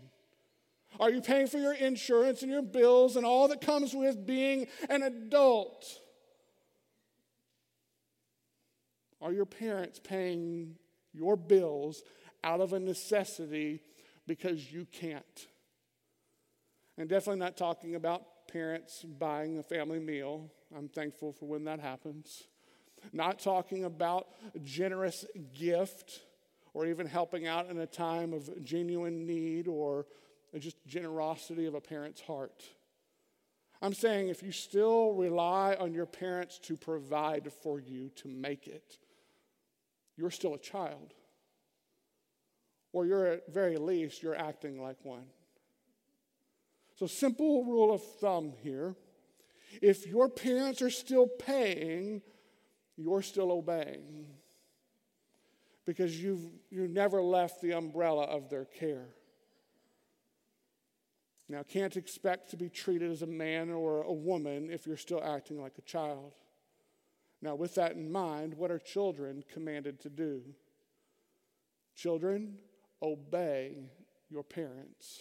Are 1.00 1.10
you 1.10 1.22
paying 1.22 1.48
for 1.48 1.58
your 1.58 1.74
insurance 1.74 2.42
and 2.42 2.52
your 2.52 2.64
bills 2.64 3.16
and 3.16 3.26
all 3.26 3.48
that 3.48 3.62
comes 3.62 3.94
with 3.94 4.26
being 4.26 4.68
an 4.90 5.04
adult? 5.04 5.86
Are 9.26 9.34
your 9.34 9.46
parents 9.46 10.00
paying 10.00 10.76
your 11.12 11.36
bills 11.36 12.04
out 12.44 12.62
of 12.62 12.74
a 12.74 12.80
necessity 12.80 13.82
because 14.28 14.72
you 14.72 14.86
can't? 14.92 15.48
And 16.98 17.10
definitely 17.10 17.40
not 17.40 17.58
talking 17.58 17.96
about 17.96 18.48
parents 18.48 19.04
buying 19.04 19.58
a 19.58 19.64
family 19.64 20.00
meal. 20.00 20.52
I'm 20.78 20.88
thankful 20.88 21.34
for 21.34 21.46
when 21.46 21.64
that 21.64 21.80
happens 21.80 22.44
not 23.14 23.40
talking 23.40 23.84
about 23.84 24.28
a 24.56 24.60
generous 24.60 25.26
gift 25.54 26.22
or 26.74 26.86
even 26.86 27.08
helping 27.08 27.48
out 27.48 27.70
in 27.70 27.80
a 27.80 27.86
time 27.86 28.34
of 28.34 28.64
genuine 28.64 29.26
need 29.26 29.68
or 29.68 30.06
just 30.58 30.78
generosity 30.86 31.66
of 31.66 31.76
a 31.76 31.82
parent's 31.82 32.22
heart. 32.22 32.64
I'm 33.82 33.94
saying 33.94 34.30
if 34.30 34.42
you 34.42 34.52
still 34.52 35.14
rely 35.14 35.76
on 35.80 35.94
your 35.94 36.06
parents 36.06 36.60
to 36.60 36.78
provide 36.78 37.52
for 37.62 37.80
you 37.80 38.10
to 38.18 38.28
make 38.28 38.68
it, 38.68 38.98
you're 40.18 40.32
still 40.32 40.54
a 40.54 40.60
child. 40.60 41.14
Or 42.94 43.06
you're 43.06 43.26
at 43.26 43.54
very 43.54 43.78
least, 43.78 44.24
you're 44.24 44.36
acting 44.36 44.82
like 44.82 44.98
one. 45.04 45.26
So, 46.96 47.08
simple 47.08 47.66
rule 47.66 47.94
of 47.94 48.02
thumb 48.20 48.54
here 48.62 48.96
if 49.82 50.08
your 50.08 50.30
parents 50.30 50.82
are 50.82 50.90
still 50.90 51.28
paying 51.28 52.22
you're 52.98 53.22
still 53.22 53.52
obeying 53.52 54.28
because 55.86 56.22
you've, 56.22 56.50
you 56.70 56.88
never 56.88 57.22
left 57.22 57.62
the 57.62 57.74
umbrella 57.74 58.24
of 58.24 58.50
their 58.50 58.66
care. 58.66 59.08
Now, 61.48 61.62
can't 61.62 61.96
expect 61.96 62.50
to 62.52 62.58
be 62.58 62.70
treated 62.70 63.12
as 63.12 63.22
a 63.22 63.28
man 63.28 63.70
or 63.70 64.02
a 64.02 64.14
woman 64.14 64.70
if 64.72 64.88
you're 64.88 64.98
still 64.98 65.24
acting 65.24 65.62
like 65.62 65.74
a 65.78 65.84
child. 65.84 66.34
Now, 67.46 67.56
with 67.56 67.76
that 67.76 67.94
in 67.94 68.12
mind, 68.12 68.56
what 68.56 68.72
are 68.72 68.80
children 68.80 69.44
commanded 69.54 70.02
to 70.02 70.10
do? 70.10 70.42
Children, 71.96 72.56
obey 73.02 73.92
your 74.30 74.44
parents. 74.44 75.20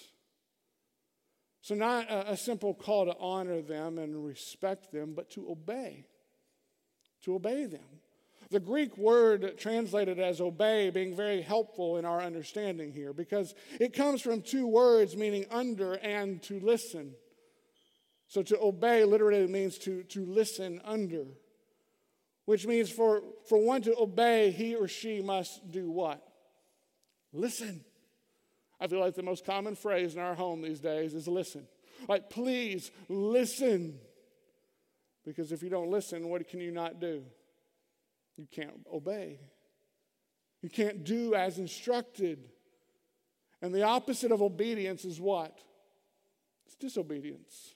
So, 1.61 1.75
not 1.75 2.07
a, 2.11 2.37
simple 2.37 2.75
call 2.75 3.07
to 3.07 3.17
honor 3.19 3.63
them 3.63 3.99
and 3.99 4.25
respect 4.25 4.91
them, 4.91 5.15
but 5.15 5.31
to 5.31 5.51
obey 5.51 6.07
to 7.25 7.35
obey 7.35 7.67
them. 7.67 7.81
The 8.51 8.61
Greek 8.61 8.97
word 8.97 9.59
translated 9.59 10.21
as 10.21 10.41
obey 10.41 10.91
being 10.91 11.17
very 11.17 11.41
helpful 11.43 11.97
in 11.97 12.05
our 12.05 12.21
understanding 12.21 12.93
here 12.93 13.13
because 13.13 13.55
it 13.81 13.95
comes 13.95 14.21
from 14.21 14.43
two 14.43 14.67
words 14.67 15.17
meaning 15.17 15.47
under 15.51 15.95
and 15.95 16.43
to 16.45 16.61
listen. 16.61 17.15
So 18.29 18.43
to 18.43 18.61
obey 18.61 19.05
literally 19.05 19.47
means 19.47 19.79
to, 19.79 20.03
to 20.05 20.27
listen 20.27 20.81
under, 20.85 21.25
which 22.45 22.67
means 22.67 22.91
for, 22.91 23.23
for 23.49 23.59
one 23.59 23.83
to 23.83 23.97
obey, 23.99 24.51
he 24.51 24.75
or 24.75 24.89
she 24.89 25.23
must 25.23 25.71
do 25.71 25.91
what? 25.91 26.23
Listen. 27.33 27.85
I 28.81 28.87
feel 28.87 29.01
like 29.01 29.15
the 29.15 29.23
most 29.23 29.47
common 29.47 29.77
phrase 29.77 30.15
in 30.15 30.21
our 30.21 30.35
home 30.35 30.61
these 30.61 30.81
days 30.81 31.15
is 31.15 31.27
listen. 31.27 31.67
Like, 32.09 32.29
please 32.29 32.91
listen. 33.09 33.99
Because 35.25 35.53
if 35.53 35.63
you 35.63 35.71
don't 35.71 35.91
listen, 35.91 36.29
what 36.29 36.47
can 36.49 36.61
you 36.61 36.71
not 36.71 37.01
do? 37.01 37.25
You 38.37 38.47
can't 38.51 38.87
obey. 38.93 39.39
You 40.61 40.69
can't 40.69 41.05
do 41.05 41.35
as 41.35 41.59
instructed. 41.59 42.51
And 43.63 43.75
the 43.75 43.83
opposite 43.83 44.33
of 44.33 44.43
obedience 44.43 45.05
is 45.05 45.21
what? 45.21 45.59
It's 46.67 46.75
disobedience. 46.75 47.74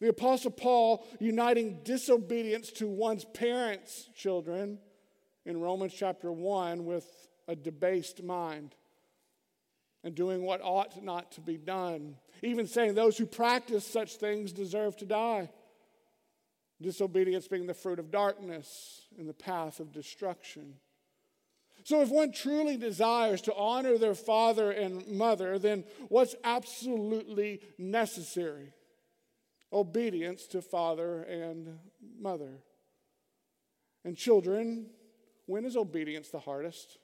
The 0.00 0.08
Apostle 0.08 0.50
Paul 0.50 1.06
uniting 1.18 1.80
disobedience 1.84 2.70
to 2.72 2.88
one's 2.88 3.24
parents' 3.24 4.08
children 4.14 4.78
in 5.44 5.60
Romans 5.60 5.92
chapter 5.94 6.32
1 6.32 6.86
with 6.86 7.06
a 7.46 7.54
debased 7.54 8.22
mind 8.22 8.74
and 10.02 10.14
doing 10.14 10.42
what 10.42 10.62
ought 10.62 11.02
not 11.02 11.32
to 11.32 11.42
be 11.42 11.58
done. 11.58 12.16
Even 12.42 12.66
saying 12.66 12.94
those 12.94 13.18
who 13.18 13.26
practice 13.26 13.86
such 13.86 14.16
things 14.16 14.52
deserve 14.52 14.96
to 14.96 15.04
die. 15.04 15.50
Disobedience 16.80 17.46
being 17.46 17.66
the 17.66 17.74
fruit 17.74 17.98
of 17.98 18.10
darkness 18.10 19.02
and 19.18 19.28
the 19.28 19.34
path 19.34 19.80
of 19.80 19.92
destruction. 19.92 20.76
So, 21.84 22.00
if 22.00 22.08
one 22.08 22.32
truly 22.32 22.78
desires 22.78 23.42
to 23.42 23.54
honor 23.54 23.98
their 23.98 24.14
father 24.14 24.70
and 24.70 25.06
mother, 25.08 25.58
then 25.58 25.84
what's 26.08 26.34
absolutely 26.42 27.60
necessary? 27.76 28.72
Obedience 29.72 30.46
to 30.48 30.62
father 30.62 31.22
and 31.22 31.78
mother. 32.18 32.58
And 34.04 34.16
children, 34.16 34.86
when 35.46 35.64
is 35.64 35.76
obedience 35.76 36.30
the 36.30 36.40
hardest? 36.40 36.98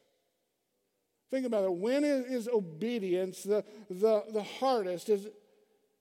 Think 1.30 1.46
about 1.46 1.64
it. 1.64 1.72
When 1.72 2.04
is 2.04 2.48
obedience 2.48 3.42
the, 3.42 3.64
the, 3.90 4.24
the 4.32 4.42
hardest? 4.42 5.08
Is, 5.08 5.28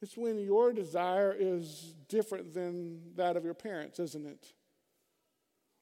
it's 0.01 0.15
when 0.15 0.37
your 0.39 0.71
desire 0.71 1.35
is 1.37 1.95
different 2.07 2.53
than 2.53 3.01
that 3.15 3.35
of 3.35 3.43
your 3.43 3.55
parents, 3.55 3.99
isn't 3.99 4.25
it? 4.25 4.53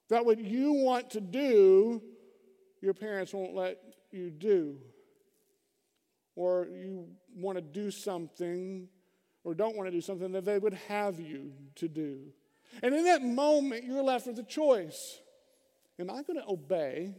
That 0.09 0.25
what 0.25 0.39
you 0.39 0.73
want 0.73 1.09
to 1.11 1.21
do, 1.21 2.01
your 2.81 2.93
parents 2.93 3.33
won't 3.33 3.53
let 3.53 3.79
you 4.11 4.29
do, 4.29 4.77
or 6.35 6.67
you 6.71 7.07
want 7.35 7.57
to 7.57 7.61
do 7.61 7.91
something 7.91 8.87
or 9.43 9.53
don't 9.53 9.75
want 9.75 9.87
to 9.87 9.91
do 9.91 10.01
something 10.01 10.31
that 10.31 10.45
they 10.45 10.57
would 10.57 10.73
have 10.87 11.19
you 11.19 11.51
to 11.75 11.87
do. 11.87 12.19
And 12.81 12.93
in 12.93 13.03
that 13.05 13.21
moment, 13.21 13.83
you're 13.83 14.03
left 14.03 14.27
with 14.27 14.39
a 14.39 14.43
choice 14.43 15.19
Am 15.99 16.09
I 16.09 16.23
going 16.23 16.39
to 16.39 16.47
obey 16.47 17.13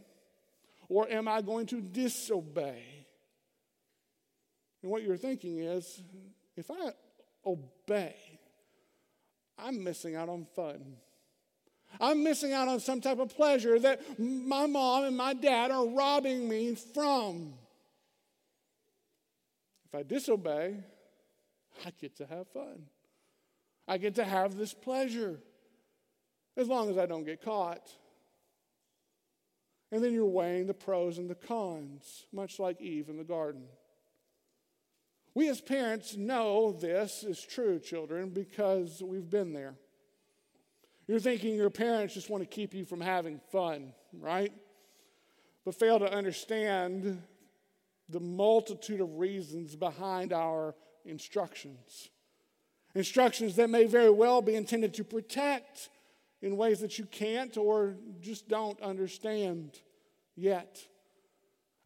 or 0.88 1.09
am 1.09 1.28
I 1.28 1.43
going 1.43 1.66
to 1.66 1.81
disobey? 1.81 2.83
And 4.83 4.90
what 4.90 5.02
you're 5.02 5.16
thinking 5.16 5.59
is 5.59 6.02
if 6.57 6.71
I 6.71 6.90
obey, 7.47 8.16
I'm 9.59 9.85
missing 9.85 10.16
out 10.16 10.28
on 10.28 10.47
fun. 10.57 10.97
I'm 12.00 12.25
missing 12.25 12.52
out 12.52 12.66
on 12.66 12.81
some 12.81 13.00
type 13.00 13.21
of 13.21 13.35
pleasure 13.35 13.78
that 13.78 14.19
my 14.19 14.66
mom 14.66 15.04
and 15.04 15.16
my 15.16 15.33
dad 15.33 15.71
are 15.71 15.87
robbing 15.87 16.49
me 16.49 16.75
from. 16.75 17.54
If 19.87 19.95
I 19.95 20.02
disobey, 20.02 20.78
I 21.85 21.93
get 22.00 22.16
to 22.16 22.26
have 22.26 22.49
fun. 22.49 22.87
I 23.87 23.99
get 23.99 24.14
to 24.16 24.25
have 24.25 24.57
this 24.57 24.73
pleasure 24.73 25.40
as 26.57 26.69
long 26.69 26.88
as 26.90 26.99
I 26.99 27.07
don't 27.07 27.25
get 27.25 27.43
caught. 27.43 27.90
And 29.93 30.02
then 30.02 30.12
you're 30.12 30.26
weighing 30.26 30.66
the 30.66 30.75
pros 30.75 31.19
and 31.19 31.28
the 31.28 31.35
cons, 31.35 32.26
much 32.33 32.59
like 32.59 32.81
Eve 32.81 33.09
in 33.09 33.16
the 33.16 33.25
garden. 33.25 33.64
We 35.35 35.49
as 35.49 35.61
parents 35.61 36.16
know 36.16 36.73
this 36.73 37.25
is 37.25 37.40
true, 37.43 37.78
children, 37.81 38.31
because 38.31 39.02
we've 39.04 39.28
been 39.28 39.52
there. 39.52 39.75
You're 41.07 41.21
thinking 41.21 41.54
your 41.54 41.71
parents 41.71 42.14
just 42.14 42.31
want 42.31 42.43
to 42.43 42.49
keep 42.49 42.73
you 42.73 42.85
from 42.85 43.00
having 43.00 43.40
fun, 43.52 43.93
right? 44.12 44.52
But 45.64 45.75
fail 45.75 45.99
to 45.99 46.11
understand 46.11 47.23
the 48.09 48.21
multitude 48.21 49.00
of 49.00 49.19
reasons 49.19 49.76
behind 49.76 50.33
our 50.33 50.75
instructions. 51.04 52.11
Instructions 52.94 53.56
that 53.56 53.70
may 53.70 53.84
very 53.84 54.11
well 54.11 54.40
be 54.40 54.54
intended 54.54 54.94
to 54.94 55.04
protect 55.04 55.90
in 56.42 56.56
ways 56.56 56.80
that 56.80 56.99
you 56.99 57.06
can't 57.06 57.56
or 57.56 57.96
just 58.20 58.49
don't 58.49 58.80
understand 58.80 59.80
yet. 60.37 60.78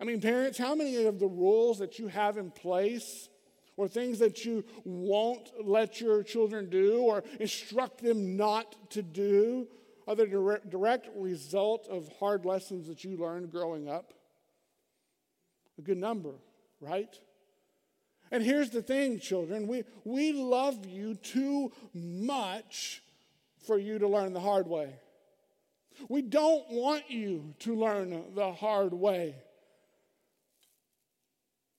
I 0.00 0.04
mean, 0.04 0.20
parents, 0.20 0.58
how 0.58 0.74
many 0.74 1.04
of 1.06 1.18
the 1.18 1.26
rules 1.26 1.78
that 1.78 1.98
you 1.98 2.08
have 2.08 2.36
in 2.36 2.50
place 2.50 3.28
or 3.76 3.88
things 3.88 4.18
that 4.18 4.44
you 4.44 4.64
won't 4.84 5.50
let 5.64 6.00
your 6.00 6.22
children 6.22 6.68
do 6.68 6.98
or 6.98 7.22
instruct 7.40 8.02
them 8.02 8.36
not 8.36 8.90
to 8.90 9.02
do 9.02 9.66
are 10.06 10.14
the 10.14 10.26
direct, 10.68 11.08
result 11.14 11.86
of 11.88 12.08
hard 12.18 12.44
lessons 12.44 12.88
that 12.88 13.04
you 13.04 13.16
learned 13.16 13.50
growing 13.50 13.88
up? 13.88 14.12
A 15.78 15.82
good 15.82 15.98
number, 15.98 16.32
right? 16.80 17.14
And 18.30 18.42
here's 18.42 18.70
the 18.70 18.82
thing, 18.82 19.18
children 19.18 19.66
we, 19.66 19.84
we 20.04 20.32
love 20.32 20.86
you 20.86 21.14
too 21.14 21.72
much 21.94 23.02
for 23.66 23.78
you 23.78 23.98
to 23.98 24.08
learn 24.08 24.32
the 24.32 24.40
hard 24.40 24.66
way. 24.66 24.94
We 26.08 26.22
don't 26.22 26.70
want 26.70 27.10
you 27.10 27.54
to 27.60 27.74
learn 27.74 28.34
the 28.34 28.52
hard 28.52 28.92
way. 28.92 29.34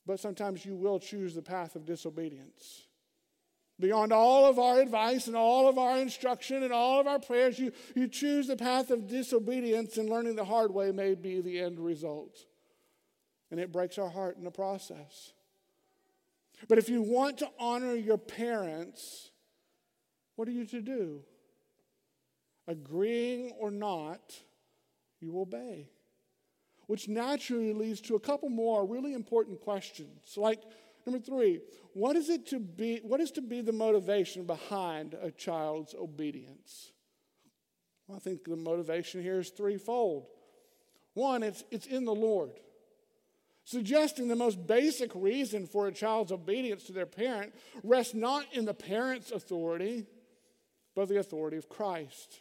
But 0.05 0.19
sometimes 0.19 0.65
you 0.65 0.75
will 0.75 0.99
choose 0.99 1.35
the 1.35 1.41
path 1.41 1.75
of 1.75 1.85
disobedience. 1.85 2.85
Beyond 3.79 4.11
all 4.11 4.45
of 4.45 4.59
our 4.59 4.81
advice 4.81 5.27
and 5.27 5.37
all 5.37 5.69
of 5.69 5.77
our 5.77 5.97
instruction 5.99 6.63
and 6.63 6.73
all 6.73 6.99
of 6.99 7.07
our 7.07 7.19
prayers, 7.19 7.57
you, 7.57 7.71
you 7.95 8.09
choose 8.09 8.47
the 8.47 8.57
path 8.57 8.91
of 8.91 9.07
disobedience, 9.07 9.97
and 9.97 10.09
learning 10.09 10.35
the 10.35 10.43
hard 10.43 10.73
way 10.73 10.91
may 10.91 11.15
be 11.15 11.39
the 11.39 11.59
end 11.59 11.79
result. 11.79 12.35
And 13.51 13.59
it 13.59 13.71
breaks 13.71 13.97
our 13.97 14.09
heart 14.09 14.37
in 14.37 14.43
the 14.43 14.51
process. 14.51 15.31
But 16.67 16.77
if 16.77 16.89
you 16.89 17.01
want 17.01 17.37
to 17.39 17.49
honor 17.59 17.95
your 17.95 18.17
parents, 18.17 19.31
what 20.35 20.47
are 20.47 20.51
you 20.51 20.65
to 20.67 20.81
do? 20.81 21.21
Agreeing 22.67 23.51
or 23.59 23.71
not, 23.71 24.21
you 25.19 25.39
obey 25.39 25.89
which 26.89 27.07
naturally 27.07 27.71
leads 27.71 28.01
to 28.01 28.15
a 28.15 28.19
couple 28.19 28.49
more 28.49 28.83
really 28.83 29.13
important 29.13 29.61
questions. 29.61 30.33
Like, 30.35 30.63
number 31.05 31.23
three, 31.23 31.61
what 31.93 32.15
is 32.15 32.29
it 32.29 32.47
to 32.47 32.59
be, 32.59 32.99
what 33.03 33.21
is 33.21 33.29
to 33.33 33.43
be 33.43 33.61
the 33.61 33.71
motivation 33.71 34.47
behind 34.47 35.13
a 35.13 35.29
child's 35.29 35.93
obedience? 35.93 36.91
Well, 38.07 38.17
I 38.17 38.19
think 38.19 38.43
the 38.43 38.55
motivation 38.55 39.21
here 39.21 39.37
is 39.37 39.51
threefold. 39.51 40.25
One, 41.13 41.43
it's, 41.43 41.63
it's 41.69 41.85
in 41.85 42.05
the 42.05 42.15
Lord, 42.15 42.53
suggesting 43.69 44.27
the 44.27 44.35
most 44.35 44.65
basic 44.65 45.11
reason 45.13 45.67
for 45.67 45.85
a 45.85 45.91
child's 45.91 46.31
obedience 46.31 46.85
to 46.85 46.91
their 46.91 47.05
parent 47.05 47.53
rests 47.83 48.15
not 48.15 48.43
in 48.51 48.65
the 48.65 48.73
parent's 48.73 49.29
authority, 49.29 50.07
but 50.95 51.07
the 51.07 51.19
authority 51.19 51.55
of 51.55 51.69
Christ. 51.69 52.39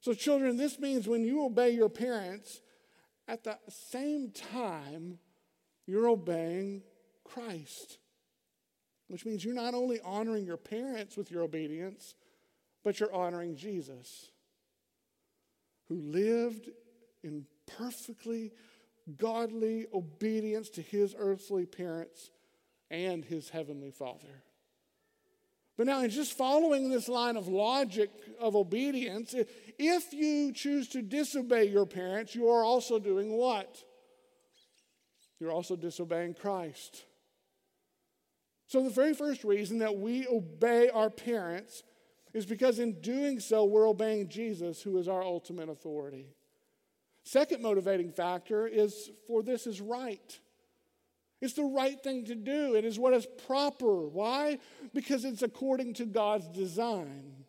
So, 0.00 0.14
children, 0.14 0.56
this 0.56 0.78
means 0.78 1.08
when 1.08 1.24
you 1.24 1.44
obey 1.44 1.70
your 1.70 1.88
parents, 1.88 2.60
at 3.26 3.42
the 3.42 3.58
same 3.68 4.30
time, 4.30 5.18
you're 5.84 6.08
obeying 6.08 6.82
Christ, 7.24 7.98
which 9.08 9.26
means 9.26 9.44
you're 9.44 9.52
not 9.52 9.74
only 9.74 9.98
honoring 10.04 10.46
your 10.46 10.56
parents 10.56 11.16
with 11.16 11.28
your 11.28 11.42
obedience, 11.42 12.14
but 12.84 13.00
you're 13.00 13.12
honoring 13.12 13.56
Jesus, 13.56 14.30
who 15.88 15.96
lived 15.96 16.70
in 17.24 17.46
perfectly 17.66 18.52
godly 19.16 19.86
obedience 19.92 20.68
to 20.70 20.82
his 20.82 21.14
earthly 21.18 21.66
parents 21.66 22.30
and 22.90 23.24
his 23.24 23.50
heavenly 23.50 23.90
Father. 23.90 24.42
But 25.76 25.86
now, 25.86 26.02
in 26.02 26.10
just 26.10 26.36
following 26.36 26.90
this 26.90 27.08
line 27.08 27.36
of 27.36 27.46
logic 27.46 28.10
of 28.40 28.56
obedience, 28.56 29.32
if 29.78 30.12
you 30.12 30.52
choose 30.52 30.88
to 30.88 31.02
disobey 31.02 31.66
your 31.66 31.86
parents, 31.86 32.34
you 32.34 32.48
are 32.48 32.64
also 32.64 32.98
doing 32.98 33.30
what? 33.30 33.84
You're 35.38 35.52
also 35.52 35.76
disobeying 35.76 36.34
Christ. 36.34 37.04
So, 38.66 38.82
the 38.82 38.90
very 38.90 39.14
first 39.14 39.44
reason 39.44 39.78
that 39.78 39.96
we 39.96 40.26
obey 40.26 40.90
our 40.90 41.10
parents 41.10 41.84
is 42.34 42.44
because 42.44 42.80
in 42.80 43.00
doing 43.00 43.38
so, 43.38 43.64
we're 43.64 43.88
obeying 43.88 44.28
Jesus, 44.28 44.82
who 44.82 44.98
is 44.98 45.06
our 45.06 45.22
ultimate 45.22 45.68
authority. 45.68 46.34
Second 47.28 47.60
motivating 47.60 48.10
factor 48.10 48.66
is 48.66 49.10
for 49.26 49.42
this 49.42 49.66
is 49.66 49.82
right. 49.82 50.38
It's 51.42 51.52
the 51.52 51.64
right 51.64 52.02
thing 52.02 52.24
to 52.24 52.34
do. 52.34 52.74
It 52.74 52.86
is 52.86 52.98
what 52.98 53.12
is 53.12 53.26
proper. 53.46 54.08
Why? 54.08 54.58
Because 54.94 55.26
it's 55.26 55.42
according 55.42 55.92
to 55.94 56.06
God's 56.06 56.48
design. 56.48 57.44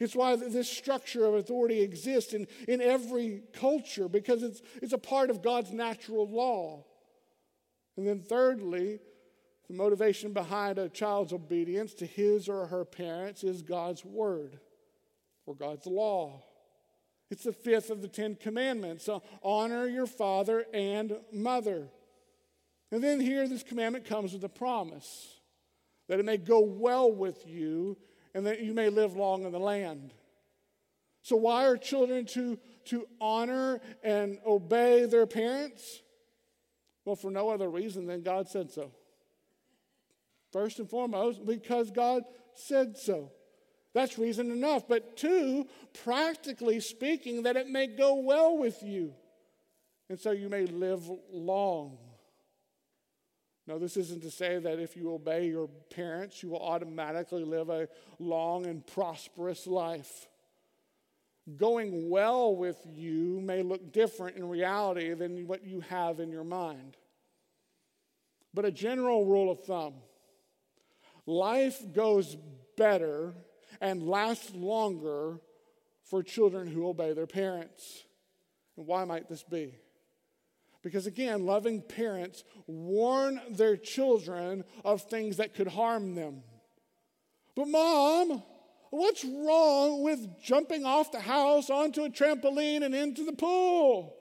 It's 0.00 0.16
why 0.16 0.36
this 0.36 0.70
structure 0.70 1.26
of 1.26 1.34
authority 1.34 1.82
exists 1.82 2.32
in, 2.32 2.46
in 2.66 2.80
every 2.80 3.42
culture, 3.52 4.08
because 4.08 4.42
it's, 4.42 4.62
it's 4.80 4.94
a 4.94 4.98
part 4.98 5.28
of 5.28 5.42
God's 5.42 5.70
natural 5.70 6.26
law. 6.26 6.86
And 7.98 8.06
then, 8.06 8.20
thirdly, 8.22 9.00
the 9.68 9.76
motivation 9.76 10.32
behind 10.32 10.78
a 10.78 10.88
child's 10.88 11.34
obedience 11.34 11.92
to 11.94 12.06
his 12.06 12.48
or 12.48 12.68
her 12.68 12.86
parents 12.86 13.44
is 13.44 13.60
God's 13.60 14.02
word 14.02 14.58
or 15.44 15.54
God's 15.54 15.86
law. 15.86 16.42
It's 17.30 17.44
the 17.44 17.52
fifth 17.52 17.90
of 17.90 18.02
the 18.02 18.08
Ten 18.08 18.36
Commandments. 18.36 19.04
So 19.04 19.22
honor 19.42 19.86
your 19.86 20.06
father 20.06 20.66
and 20.72 21.16
mother. 21.32 21.88
And 22.90 23.02
then 23.02 23.20
here, 23.20 23.48
this 23.48 23.62
commandment 23.62 24.04
comes 24.04 24.32
with 24.32 24.44
a 24.44 24.48
promise 24.48 25.40
that 26.08 26.20
it 26.20 26.24
may 26.24 26.36
go 26.36 26.60
well 26.60 27.10
with 27.10 27.46
you 27.46 27.96
and 28.34 28.46
that 28.46 28.60
you 28.60 28.74
may 28.74 28.88
live 28.88 29.16
long 29.16 29.44
in 29.44 29.52
the 29.52 29.58
land. 29.58 30.12
So, 31.22 31.36
why 31.36 31.64
are 31.66 31.76
children 31.78 32.26
to, 32.26 32.58
to 32.86 33.08
honor 33.20 33.80
and 34.02 34.38
obey 34.46 35.06
their 35.06 35.26
parents? 35.26 36.02
Well, 37.04 37.16
for 37.16 37.30
no 37.30 37.48
other 37.48 37.68
reason 37.70 38.06
than 38.06 38.22
God 38.22 38.48
said 38.48 38.70
so. 38.70 38.92
First 40.52 40.78
and 40.78 40.88
foremost, 40.88 41.44
because 41.46 41.90
God 41.90 42.24
said 42.54 42.96
so. 42.96 43.32
That's 43.94 44.18
reason 44.18 44.50
enough. 44.50 44.86
But 44.88 45.16
two, 45.16 45.66
practically 46.04 46.80
speaking, 46.80 47.44
that 47.44 47.56
it 47.56 47.68
may 47.68 47.86
go 47.86 48.16
well 48.16 48.58
with 48.58 48.82
you. 48.82 49.14
And 50.10 50.18
so 50.18 50.32
you 50.32 50.48
may 50.48 50.66
live 50.66 51.08
long. 51.32 51.96
Now, 53.66 53.78
this 53.78 53.96
isn't 53.96 54.22
to 54.22 54.30
say 54.30 54.58
that 54.58 54.78
if 54.78 54.94
you 54.94 55.14
obey 55.14 55.46
your 55.46 55.68
parents, 55.94 56.42
you 56.42 56.50
will 56.50 56.60
automatically 56.60 57.44
live 57.44 57.70
a 57.70 57.88
long 58.18 58.66
and 58.66 58.86
prosperous 58.86 59.66
life. 59.66 60.28
Going 61.56 62.10
well 62.10 62.54
with 62.54 62.78
you 62.92 63.40
may 63.40 63.62
look 63.62 63.92
different 63.92 64.36
in 64.36 64.48
reality 64.48 65.14
than 65.14 65.46
what 65.46 65.64
you 65.64 65.80
have 65.80 66.20
in 66.20 66.30
your 66.30 66.44
mind. 66.44 66.96
But 68.52 68.64
a 68.64 68.70
general 68.70 69.24
rule 69.24 69.50
of 69.50 69.64
thumb 69.64 69.94
life 71.26 71.82
goes 71.94 72.36
better 72.76 73.32
and 73.80 74.02
lasts 74.02 74.54
longer 74.54 75.40
for 76.04 76.22
children 76.22 76.66
who 76.66 76.88
obey 76.88 77.12
their 77.12 77.26
parents. 77.26 78.04
And 78.76 78.86
why 78.86 79.04
might 79.04 79.28
this 79.28 79.42
be? 79.42 79.74
Because 80.82 81.06
again, 81.06 81.46
loving 81.46 81.80
parents 81.80 82.44
warn 82.66 83.40
their 83.50 83.76
children 83.76 84.64
of 84.84 85.02
things 85.02 85.38
that 85.38 85.54
could 85.54 85.68
harm 85.68 86.14
them. 86.14 86.42
But, 87.56 87.68
mom, 87.68 88.42
what's 88.90 89.24
wrong 89.24 90.02
with 90.02 90.42
jumping 90.42 90.84
off 90.84 91.10
the 91.10 91.20
house 91.20 91.70
onto 91.70 92.04
a 92.04 92.10
trampoline 92.10 92.84
and 92.84 92.94
into 92.94 93.24
the 93.24 93.32
pool? 93.32 94.14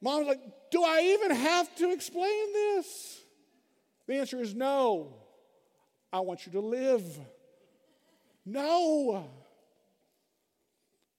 Mom's 0.00 0.28
like, 0.28 0.40
Do 0.70 0.84
I 0.84 1.16
even 1.18 1.34
have 1.34 1.74
to 1.76 1.90
explain 1.92 2.52
this? 2.52 3.20
The 4.06 4.16
answer 4.16 4.40
is 4.40 4.54
no. 4.54 5.16
I 6.12 6.20
want 6.20 6.46
you 6.46 6.52
to 6.52 6.60
live. 6.60 7.18
No. 8.44 9.26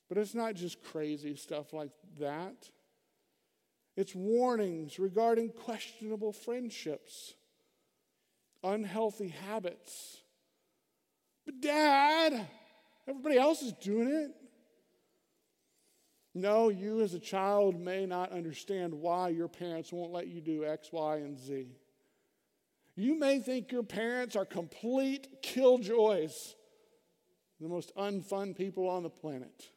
But 0.08 0.18
it's 0.18 0.36
not 0.36 0.56
just 0.56 0.84
crazy 0.84 1.36
stuff 1.36 1.74
like 1.74 1.92
that. 2.20 2.70
It's 3.98 4.14
warnings 4.14 5.00
regarding 5.00 5.50
questionable 5.50 6.34
friendships, 6.34 7.34
unhealthy 8.64 9.30
habits. 9.30 10.18
But, 11.46 11.62
Dad, 11.62 12.48
everybody 13.08 13.38
else 13.38 13.62
is 13.62 13.72
doing 13.74 14.10
it. 14.10 14.32
No, 16.34 16.68
you 16.68 17.00
as 17.00 17.14
a 17.14 17.20
child 17.20 17.80
may 17.80 18.06
not 18.06 18.34
understand 18.34 18.94
why 18.94 19.30
your 19.30 19.48
parents 19.48 19.94
won't 19.94 20.12
let 20.12 20.28
you 20.28 20.42
do 20.42 20.66
X, 20.66 20.92
Y, 20.92 21.18
and 21.18 21.40
Z. 21.40 21.68
You 22.98 23.18
may 23.18 23.40
think 23.40 23.72
your 23.72 23.84
parents 23.84 24.36
are 24.36 24.46
complete 24.46 25.42
killjoys, 25.42 26.56
the 27.60 27.68
most 27.68 27.96
unfun 27.96 28.56
people 28.56 28.88
on 28.90 29.04
the 29.04 29.10
planet. 29.10 29.70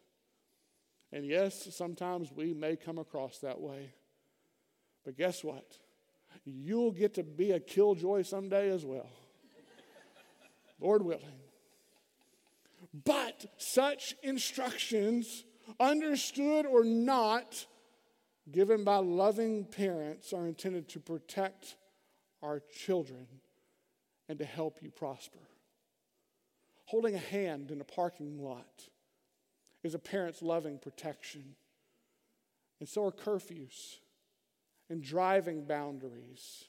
And 1.12 1.25
yes, 1.25 1.69
sometimes 1.75 2.31
we 2.33 2.53
may 2.53 2.77
come 2.77 2.99
across 2.99 3.38
that 3.38 3.61
way. 3.61 3.95
But 5.05 5.17
guess 5.17 5.43
what? 5.43 5.79
You'll 6.45 6.93
get 6.93 7.14
to 7.14 7.23
be 7.23 7.53
a 7.53 7.61
killjoy 7.61 8.23
someday 8.23 8.71
as 8.71 8.85
well. 8.85 9.09
Lord 10.81 11.03
willing. 11.03 11.25
But 13.05 13.47
such 13.57 14.14
instructions, 14.23 15.45
understood 15.81 16.67
or 16.67 16.85
not, 16.85 17.67
given 18.51 18.85
by 18.85 18.97
loving 18.97 19.64
parents, 19.64 20.33
are 20.33 20.47
intended 20.47 20.88
to 20.91 21.01
protect 21.01 21.77
our 22.43 22.61
children 22.61 23.27
and 24.29 24.38
to 24.38 24.45
help 24.45 24.79
you 24.83 24.91
prosper. 24.91 25.38
Holding 26.88 27.14
a 27.14 27.18
hand 27.18 27.70
in 27.70 27.83
a 27.83 27.85
parking 27.85 28.42
lot 28.42 28.88
is 29.85 29.94
a 29.94 29.98
parent's 29.98 30.40
loving 30.40 30.79
protection. 30.79 31.55
And 32.81 32.88
so 32.88 33.05
are 33.05 33.12
curfews 33.12 33.96
and 34.88 35.03
driving 35.03 35.66
boundaries 35.66 36.64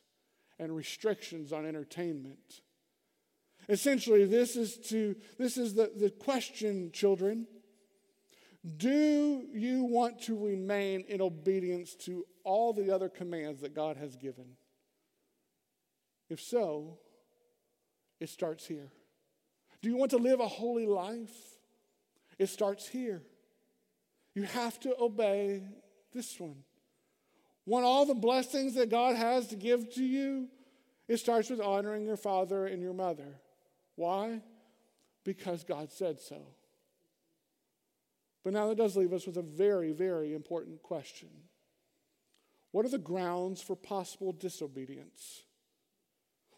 and 0.60 0.76
restrictions 0.76 1.54
on 1.54 1.66
entertainment. 1.66 2.64
Essentially, 3.70 4.26
this 4.26 4.58
is 4.58 4.76
to 4.90 5.16
this 5.38 5.56
is 5.56 5.76
the, 5.76 5.90
the 5.96 6.10
question, 6.10 6.92
children. 6.92 7.48
Do 8.76 9.46
you 9.54 9.86
want 9.86 10.22
to 10.24 10.38
remain 10.38 11.06
in 11.08 11.22
obedience 11.22 11.96
to 12.04 12.26
all 12.44 12.74
the 12.74 12.94
other 12.94 13.08
commands 13.08 13.62
that 13.62 13.74
God 13.74 13.96
has 13.96 14.18
given? 14.18 14.58
If 16.30 16.42
so, 16.42 16.98
it 18.20 18.28
starts 18.28 18.68
here. 18.68 18.92
Do 19.82 19.90
you 19.90 19.98
want 19.98 20.12
to 20.12 20.18
live 20.18 20.40
a 20.40 20.48
holy 20.48 20.86
life? 20.86 21.34
It 22.38 22.48
starts 22.48 22.88
here. 22.88 23.22
You 24.36 24.44
have 24.44 24.80
to 24.82 24.96
obey 25.00 25.64
this 26.14 26.40
one. 26.40 26.64
Want 27.66 27.86
all 27.86 28.06
the 28.06 28.16
blessings 28.16 28.76
that 28.76 28.90
God 28.90 29.16
has 29.16 29.48
to 29.48 29.56
give 29.56 29.94
to 29.96 30.04
you? 30.04 30.48
It 31.08 31.18
starts 31.18 31.50
with 31.50 31.60
honoring 31.60 32.06
your 32.06 32.18
father 32.18 32.68
and 32.68 32.82
your 32.82 32.94
mother. 32.94 33.40
Why? 33.96 34.42
Because 35.24 35.64
God 35.64 35.92
said 35.92 36.20
so. 36.20 36.38
But 38.44 38.54
now 38.54 38.68
that 38.68 38.78
does 38.78 38.96
leave 38.96 39.14
us 39.14 39.28
with 39.28 39.38
a 39.38 39.42
very, 39.42 39.92
very 39.92 40.34
important 40.34 40.82
question 40.82 41.30
What 42.72 42.86
are 42.86 42.90
the 42.90 42.98
grounds 42.98 43.62
for 43.62 43.76
possible 43.76 44.32
disobedience? 44.32 45.44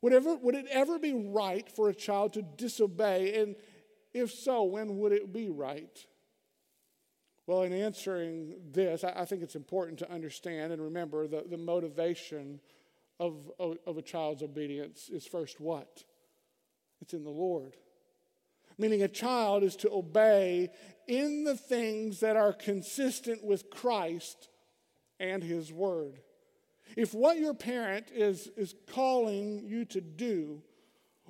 Would, 0.02 0.14
ever, 0.14 0.36
would 0.36 0.56
it 0.56 0.68
ever 0.72 0.98
be 0.98 1.14
right 1.14 1.70
for 1.72 1.90
a 1.90 1.94
child 1.94 2.34
to 2.34 2.42
disobey? 2.42 3.40
And 3.40 3.56
if 4.14 4.32
so, 4.32 4.64
when 4.64 4.98
would 4.98 5.12
it 5.12 5.32
be 5.32 5.50
right? 5.50 6.06
Well, 7.48 7.64
in 7.64 7.74
answering 7.74 8.56
this, 8.72 9.04
I, 9.04 9.26
think 9.26 9.42
it's 9.42 9.56
important 9.56 10.00
to 10.00 10.12
understand 10.12 10.74
and 10.74 10.82
remember 10.82 11.28
the, 11.28 11.44
the 11.50 11.58
motivation 11.58 12.60
of, 13.20 13.52
of, 13.60 13.78
of 13.86 13.98
a 13.98 14.02
child's 14.02 14.42
obedience 14.42 15.10
is 15.10 15.26
first 15.26 15.60
what? 15.60 16.04
It's 17.02 17.14
in 17.14 17.24
the 17.24 17.30
Lord. 17.30 17.76
Meaning, 18.78 19.04
a 19.04 19.08
child 19.08 19.64
is 19.64 19.76
to 19.78 19.92
obey 19.92 20.70
in 21.08 21.44
the 21.44 21.58
things 21.58 22.22
that 22.22 22.36
are 22.36 22.54
consistent 22.54 23.44
with 23.44 23.70
Christ 23.70 24.50
and 25.20 25.44
His 25.44 25.72
Word. 25.72 26.20
If 26.98 27.14
what 27.14 27.38
your 27.38 27.54
parent 27.54 28.12
is, 28.14 28.50
is 28.58 28.76
calling 28.88 29.64
you 29.66 29.86
to 29.86 30.02
do 30.02 30.62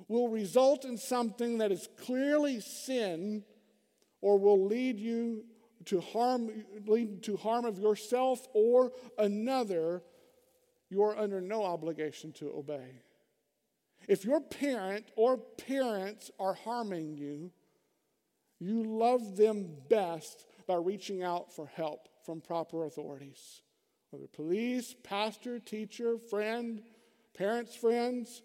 will 0.08 0.28
result 0.28 0.84
in 0.84 0.98
something 0.98 1.58
that 1.58 1.72
is 1.72 1.88
clearly 1.96 2.60
sin 2.60 3.44
or 4.20 4.38
will 4.38 4.66
lead 4.66 4.98
you 4.98 5.44
to 5.86 6.00
harm, 6.00 6.50
lead 6.86 7.22
to 7.24 7.36
harm 7.36 7.64
of 7.64 7.78
yourself 7.78 8.46
or 8.52 8.92
another, 9.18 10.02
you 10.90 11.02
are 11.02 11.16
under 11.16 11.40
no 11.40 11.64
obligation 11.64 12.32
to 12.32 12.52
obey. 12.52 13.02
If 14.08 14.24
your 14.24 14.40
parent 14.40 15.06
or 15.16 15.38
parents 15.38 16.30
are 16.38 16.54
harming 16.54 17.16
you, 17.16 17.52
you 18.58 18.84
love 18.84 19.36
them 19.36 19.68
best 19.88 20.46
by 20.66 20.76
reaching 20.76 21.22
out 21.22 21.52
for 21.54 21.66
help 21.66 22.08
from 22.24 22.40
proper 22.40 22.84
authorities, 22.84 23.62
whether 24.12 24.26
police, 24.26 24.94
pastor, 25.02 25.58
teacher, 25.58 26.18
friend, 26.18 26.82
parents' 27.34 27.74
friends. 27.74 28.42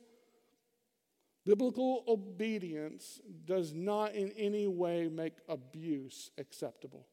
Biblical 1.45 2.03
obedience 2.07 3.19
does 3.45 3.73
not 3.73 4.15
in 4.15 4.31
any 4.37 4.67
way 4.67 5.09
make 5.09 5.33
abuse 5.47 6.31
acceptable. 6.37 7.05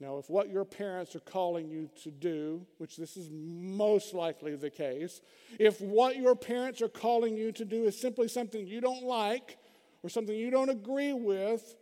Now, 0.00 0.18
if 0.18 0.28
what 0.28 0.48
your 0.48 0.64
parents 0.64 1.14
are 1.14 1.20
calling 1.20 1.68
you 1.68 1.90
to 2.02 2.10
do, 2.10 2.66
which 2.78 2.96
this 2.96 3.16
is 3.16 3.28
most 3.30 4.12
likely 4.12 4.56
the 4.56 4.70
case, 4.70 5.20
if 5.58 5.80
what 5.80 6.16
your 6.16 6.34
parents 6.34 6.82
are 6.82 6.88
calling 6.88 7.36
you 7.36 7.52
to 7.52 7.64
do 7.64 7.84
is 7.84 8.00
simply 8.00 8.26
something 8.26 8.66
you 8.66 8.80
don't 8.80 9.04
like 9.04 9.58
or 10.02 10.08
something 10.08 10.34
you 10.34 10.50
don't 10.50 10.70
agree 10.70 11.12
with, 11.12 11.76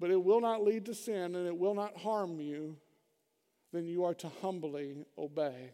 but 0.00 0.10
it 0.10 0.22
will 0.22 0.40
not 0.40 0.64
lead 0.64 0.86
to 0.86 0.94
sin 0.94 1.36
and 1.36 1.46
it 1.46 1.56
will 1.56 1.74
not 1.74 1.96
harm 1.98 2.40
you, 2.40 2.76
then 3.74 3.86
you 3.86 4.04
are 4.04 4.14
to 4.14 4.30
humbly 4.40 5.04
obey. 5.18 5.72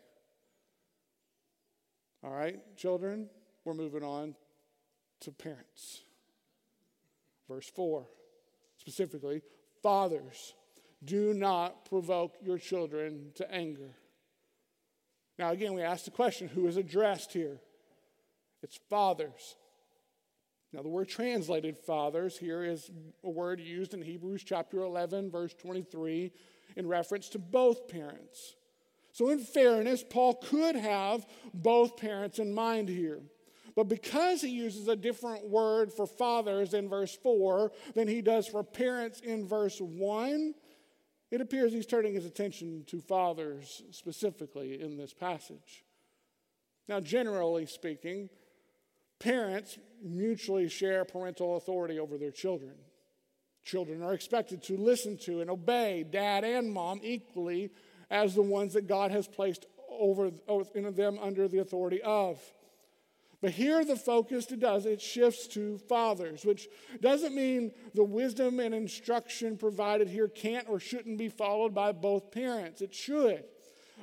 All 2.25 2.33
right, 2.33 2.59
children, 2.77 3.29
we're 3.65 3.75
moving 3.75 4.03
on 4.03 4.35
to 5.21 5.31
parents. 5.31 6.01
Verse 7.47 7.69
4, 7.69 8.07
specifically, 8.79 9.43
fathers 9.83 10.55
do 11.05 11.35
not 11.35 11.85
provoke 11.85 12.37
your 12.43 12.57
children 12.57 13.33
to 13.35 13.53
anger. 13.53 13.97
Now, 15.39 15.51
again, 15.51 15.75
we 15.75 15.83
ask 15.83 16.07
the 16.07 16.11
question 16.11 16.49
who 16.49 16.67
is 16.67 16.79
addressed 16.79 17.35
here? 17.35 17.61
It's 18.63 18.79
fathers. 18.89 19.57
Now, 20.73 20.81
the 20.81 20.89
word 20.89 21.09
translated 21.09 21.77
fathers 21.77 22.39
here 22.39 22.65
is 22.65 22.91
a 23.25 23.31
word 23.31 23.61
used 23.61 23.93
in 23.93 24.01
Hebrews 24.01 24.43
chapter 24.45 24.79
11, 24.83 25.31
verse 25.31 25.53
23, 25.55 26.33
in 26.77 26.87
reference 26.87 27.29
to 27.31 27.39
both 27.39 27.89
parents. 27.89 28.57
So, 29.13 29.31
in 29.31 29.41
fairness, 29.41 30.05
Paul 30.09 30.35
could 30.35 30.77
have 30.77 31.27
both 31.53 31.97
parents 31.97 32.39
in 32.39 32.55
mind 32.55 32.89
here. 32.89 33.21
But 33.77 33.89
because 33.89 34.41
he 34.41 34.51
uses 34.51 34.89
a 34.89 34.97
different 34.97 35.49
word 35.49 35.93
for 35.93 36.07
fathers 36.07 36.75
in 36.75 36.89
verse 36.89 37.17
4 37.23 37.73
than 37.95 38.09
he 38.09 38.21
does 38.21 38.47
for 38.47 38.63
parents 38.63 39.21
in 39.21 39.47
verse 39.47 39.81
1, 39.81 40.55
it 41.31 41.41
appears 41.41 41.73
he's 41.73 41.87
turning 41.87 42.15
his 42.15 42.27
attention 42.27 42.85
to 42.89 43.01
fathers 43.01 43.83
specifically 43.91 44.81
in 44.81 44.97
this 44.97 45.15
passage. 45.15 45.85
Now, 46.89 46.99
generally 46.99 47.67
speaking, 47.67 48.31
parents 49.21 49.79
mutually 50.03 50.69
share 50.69 51.05
parental 51.05 51.57
authority 51.57 52.01
over 52.01 52.19
their 52.19 52.33
children. 52.33 52.75
Children 53.71 54.03
are 54.03 54.15
expected 54.15 54.65
to 54.65 54.77
listen 54.77 55.17
to 55.19 55.43
and 55.43 55.49
obey 55.49 56.05
dad 56.11 56.43
and 56.43 56.73
mom 56.73 56.99
equally 57.05 57.71
as 58.11 58.35
the 58.35 58.43
ones 58.43 58.73
that 58.73 58.89
God 58.89 59.13
has 59.13 59.29
placed 59.29 59.65
over 59.89 60.33
them 60.33 61.19
under 61.23 61.47
the 61.47 61.59
authority 61.59 62.03
of. 62.03 62.41
But 63.41 63.53
here 63.53 63.85
the 63.85 63.95
focus 63.95 64.51
it 64.51 64.59
does, 64.59 64.87
it 64.87 65.01
shifts 65.01 65.47
to 65.49 65.79
fathers, 65.79 66.45
which 66.45 66.67
doesn't 67.01 67.33
mean 67.33 67.71
the 67.95 68.03
wisdom 68.03 68.59
and 68.59 68.75
instruction 68.75 69.57
provided 69.57 70.09
here 70.09 70.27
can't 70.27 70.69
or 70.69 70.81
shouldn't 70.81 71.17
be 71.17 71.29
followed 71.29 71.73
by 71.73 71.93
both 71.93 72.33
parents. 72.33 72.81
It 72.81 72.93
should. 72.93 73.45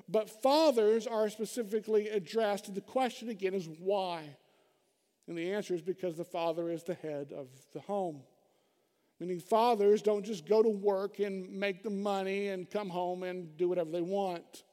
But 0.07 0.41
fathers 0.41 1.05
are 1.07 1.27
specifically 1.27 2.07
addressed. 2.07 2.73
The 2.73 2.79
question 2.79 3.27
again 3.27 3.53
is 3.53 3.67
why? 3.79 4.23
And 5.27 5.37
the 5.37 5.51
answer 5.51 5.73
is 5.73 5.81
because 5.81 6.15
the 6.15 6.23
father 6.23 6.69
is 6.69 6.83
the 6.83 6.93
head 6.93 7.33
of 7.35 7.49
the 7.73 7.81
home. 7.81 8.21
Meaning, 9.19 9.39
fathers 9.39 10.01
don't 10.01 10.23
just 10.23 10.45
go 10.45 10.61
to 10.61 10.69
work 10.69 11.19
and 11.19 11.51
make 11.51 11.81
the 11.81 11.89
money 11.89 12.49
and 12.49 12.69
come 12.69 12.89
home 12.89 13.23
and 13.23 13.57
do 13.57 13.67
whatever 13.67 13.89
they 13.89 14.01
want. 14.01 14.63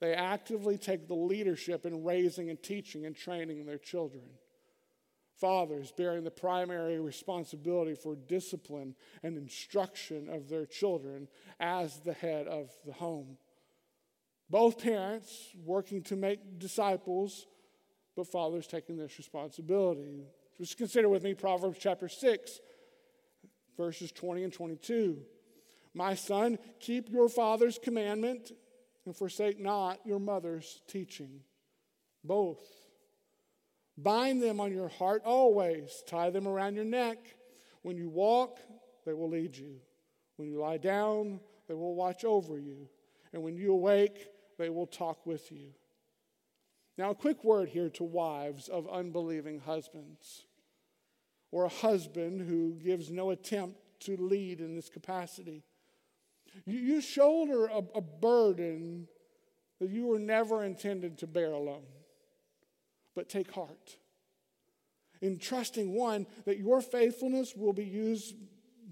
They 0.00 0.14
actively 0.14 0.78
take 0.78 1.06
the 1.06 1.14
leadership 1.14 1.86
in 1.86 2.02
raising 2.02 2.50
and 2.50 2.60
teaching 2.60 3.06
and 3.06 3.14
training 3.14 3.64
their 3.64 3.78
children. 3.78 4.24
Fathers 5.38 5.92
bearing 5.96 6.24
the 6.24 6.30
primary 6.30 6.98
responsibility 6.98 7.94
for 7.94 8.16
discipline 8.16 8.96
and 9.22 9.36
instruction 9.36 10.28
of 10.28 10.48
their 10.48 10.66
children 10.66 11.28
as 11.60 12.00
the 12.00 12.12
head 12.12 12.48
of 12.48 12.70
the 12.84 12.92
home. 12.92 13.38
Both 14.50 14.82
parents 14.82 15.50
working 15.64 16.02
to 16.04 16.16
make 16.16 16.58
disciples, 16.58 17.46
but 18.16 18.26
fathers 18.26 18.66
taking 18.66 18.96
this 18.96 19.16
responsibility. 19.18 20.24
Just 20.58 20.76
consider 20.76 21.08
with 21.08 21.22
me 21.22 21.34
Proverbs 21.34 21.78
chapter 21.80 22.08
6, 22.08 22.60
verses 23.76 24.12
20 24.12 24.44
and 24.44 24.52
22. 24.52 25.18
My 25.94 26.14
son, 26.14 26.58
keep 26.80 27.10
your 27.10 27.28
father's 27.28 27.78
commandment 27.78 28.52
and 29.04 29.16
forsake 29.16 29.60
not 29.60 30.00
your 30.04 30.18
mother's 30.18 30.80
teaching. 30.88 31.40
Both. 32.24 32.64
Bind 33.98 34.42
them 34.42 34.60
on 34.60 34.72
your 34.72 34.88
heart 34.88 35.22
always, 35.24 36.02
tie 36.06 36.30
them 36.30 36.48
around 36.48 36.76
your 36.76 36.84
neck. 36.84 37.18
When 37.82 37.96
you 37.96 38.08
walk, 38.08 38.58
they 39.04 39.12
will 39.12 39.28
lead 39.28 39.56
you. 39.56 39.76
When 40.36 40.48
you 40.48 40.60
lie 40.60 40.78
down, 40.78 41.40
they 41.68 41.74
will 41.74 41.94
watch 41.94 42.24
over 42.24 42.58
you. 42.58 42.88
And 43.32 43.42
when 43.42 43.56
you 43.56 43.72
awake, 43.72 44.28
they 44.58 44.70
will 44.70 44.86
talk 44.86 45.26
with 45.26 45.50
you. 45.52 45.72
Now, 46.96 47.10
a 47.10 47.14
quick 47.14 47.42
word 47.42 47.68
here 47.68 47.88
to 47.90 48.04
wives 48.04 48.68
of 48.68 48.88
unbelieving 48.88 49.60
husbands, 49.60 50.44
or 51.52 51.64
a 51.64 51.68
husband 51.68 52.40
who 52.40 52.72
gives 52.82 53.10
no 53.10 53.30
attempt 53.30 53.78
to 54.00 54.16
lead 54.16 54.60
in 54.60 54.74
this 54.74 54.88
capacity. 54.88 55.62
You, 56.66 56.78
you 56.78 57.00
shoulder 57.00 57.66
a, 57.66 57.82
a 57.94 58.00
burden 58.00 59.06
that 59.78 59.90
you 59.90 60.06
were 60.06 60.18
never 60.18 60.64
intended 60.64 61.18
to 61.18 61.26
bear 61.26 61.52
alone. 61.52 61.84
But 63.14 63.28
take 63.28 63.52
heart 63.52 63.96
in 65.20 65.38
trusting 65.38 65.94
one 65.94 66.26
that 66.46 66.58
your 66.58 66.80
faithfulness 66.80 67.54
will 67.54 67.72
be 67.72 67.84
used 67.84 68.34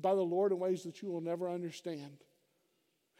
by 0.00 0.14
the 0.14 0.20
Lord 0.20 0.52
in 0.52 0.58
ways 0.58 0.84
that 0.84 1.02
you 1.02 1.10
will 1.10 1.20
never 1.20 1.50
understand. 1.50 2.18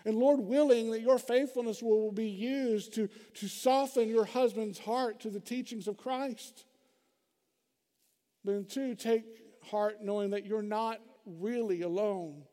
And 0.05 0.17
Lord 0.17 0.41
willing, 0.41 0.91
that 0.93 1.03
your 1.03 1.19
faithfulness 1.19 1.83
will 1.83 2.13
be 2.13 2.29
used 2.29 2.95
to, 2.95 3.09
to 3.35 3.49
soften 3.49 4.09
your 4.09 4.25
husband's 4.25 4.79
heart 4.79 5.21
to 5.21 5.31
the 5.31 5.41
teachings 5.41 5.89
of 5.89 5.99
Christ. 5.99 6.65
Then, 8.45 8.65
two, 8.65 8.95
take 8.95 9.25
heart 9.71 9.99
knowing 10.03 10.31
that 10.31 10.47
you're 10.47 10.63
not 10.63 11.01
really 11.27 11.83
alone. 11.83 12.45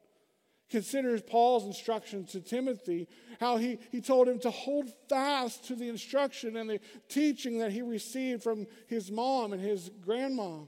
Consider 0.69 1.17
Paul's 1.21 1.65
instruction 1.65 2.25
to 2.25 2.41
Timothy, 2.41 3.07
how 3.39 3.55
he, 3.55 3.79
he 3.89 4.01
told 4.01 4.27
him 4.27 4.39
to 4.39 4.51
hold 4.51 4.89
fast 5.07 5.65
to 5.67 5.75
the 5.75 5.87
instruction 5.87 6.57
and 6.57 6.69
the 6.69 6.81
teaching 7.07 7.59
that 7.59 7.71
he 7.71 7.81
received 7.81 8.43
from 8.43 8.67
his 8.87 9.09
mom 9.09 9.53
and 9.53 9.61
his 9.61 9.89
grandma. 10.01 10.59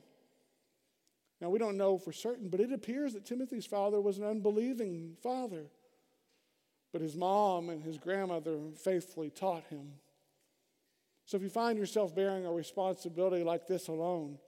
Now, 1.41 1.49
we 1.49 1.59
don't 1.59 1.77
know 1.77 1.97
for 1.97 2.13
certain, 2.13 2.47
but 2.47 2.61
it 2.61 2.71
appears 2.71 3.13
that 3.13 3.25
Timothy's 3.25 3.65
father 3.65 3.99
was 3.99 4.17
an 4.17 4.23
unbelieving 4.23 5.17
father. 5.21 5.65
But 6.93 7.01
his 7.01 7.15
mom 7.15 7.69
and 7.69 7.83
his 7.83 7.97
grandmother 7.97 8.57
faithfully 8.81 9.29
taught 9.29 9.65
him. 9.65 9.91
So 11.25 11.37
if 11.37 11.43
you 11.43 11.49
find 11.49 11.77
yourself 11.77 12.15
bearing 12.15 12.45
a 12.45 12.51
responsibility 12.51 13.43
like 13.43 13.67
this 13.67 13.87
alone, 13.87 14.39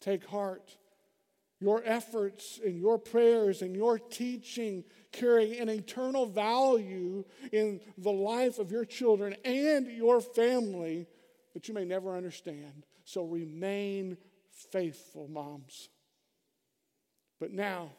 take 0.00 0.26
heart. 0.26 0.76
Your 1.58 1.82
efforts 1.84 2.60
and 2.64 2.78
your 2.78 2.98
prayers 2.98 3.62
and 3.62 3.74
your 3.74 3.98
teaching 3.98 4.84
carry 5.10 5.58
an 5.58 5.70
eternal 5.70 6.26
value 6.26 7.24
in 7.50 7.80
the 7.96 8.12
life 8.12 8.58
of 8.58 8.70
your 8.70 8.84
children 8.84 9.34
and 9.44 9.86
your 9.86 10.20
family 10.20 11.06
that 11.54 11.66
you 11.66 11.72
may 11.72 11.86
never 11.86 12.14
understand. 12.14 12.84
So 13.04 13.24
remain 13.24 14.18
faithful, 14.70 15.28
moms. 15.28 15.88
But 17.40 17.52
now, 17.52 17.92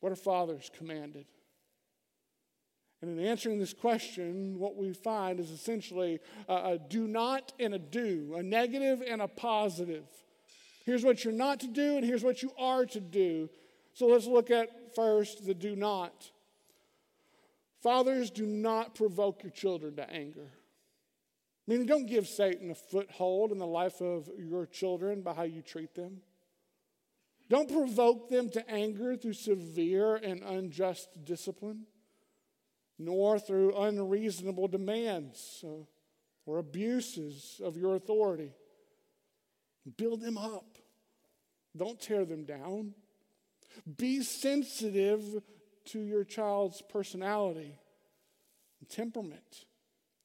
what 0.00 0.12
are 0.12 0.16
fathers 0.16 0.70
commanded? 0.76 1.26
And 3.00 3.18
in 3.18 3.24
answering 3.24 3.58
this 3.58 3.72
question, 3.72 4.58
what 4.58 4.76
we 4.76 4.92
find 4.92 5.38
is 5.38 5.50
essentially 5.50 6.18
a, 6.48 6.54
a, 6.54 6.78
do 6.78 7.06
not 7.06 7.52
and 7.60 7.74
a 7.74 7.78
do, 7.78 8.34
a 8.36 8.42
negative 8.42 9.02
and 9.06 9.22
a 9.22 9.28
positive. 9.28 10.04
Here's 10.84 11.04
what 11.04 11.22
you're 11.22 11.32
not 11.32 11.60
to 11.60 11.68
do, 11.68 11.96
and 11.96 12.04
here's 12.04 12.24
what 12.24 12.42
you 12.42 12.50
are 12.58 12.86
to 12.86 13.00
do. 13.00 13.50
So 13.94 14.06
let's 14.06 14.26
look 14.26 14.50
at 14.50 14.94
first 14.96 15.46
the 15.46 15.54
do 15.54 15.76
not. 15.76 16.30
Fathers, 17.82 18.30
do 18.30 18.46
not 18.46 18.96
provoke 18.96 19.44
your 19.44 19.52
children 19.52 19.94
to 19.96 20.10
anger. 20.10 20.50
Meaning, 21.68 21.86
don't 21.86 22.06
give 22.06 22.26
Satan 22.26 22.70
a 22.70 22.74
foothold 22.74 23.52
in 23.52 23.58
the 23.58 23.66
life 23.66 24.00
of 24.00 24.28
your 24.36 24.66
children 24.66 25.22
by 25.22 25.34
how 25.34 25.42
you 25.42 25.62
treat 25.62 25.94
them. 25.94 26.22
Don't 27.48 27.70
provoke 27.70 28.28
them 28.28 28.50
to 28.50 28.68
anger 28.68 29.16
through 29.16 29.34
severe 29.34 30.16
and 30.16 30.42
unjust 30.42 31.08
discipline 31.24 31.86
nor 32.98 33.38
through 33.38 33.76
unreasonable 33.76 34.68
demands 34.68 35.64
uh, 35.64 35.84
or 36.46 36.58
abuses 36.58 37.60
of 37.62 37.76
your 37.76 37.94
authority. 37.94 38.52
Build 39.96 40.20
them 40.20 40.36
up, 40.36 40.78
don't 41.76 42.00
tear 42.00 42.24
them 42.24 42.44
down. 42.44 42.94
Be 43.96 44.22
sensitive 44.22 45.42
to 45.86 46.00
your 46.00 46.24
child's 46.24 46.82
personality 46.82 47.78
and 48.80 48.88
temperament 48.88 49.64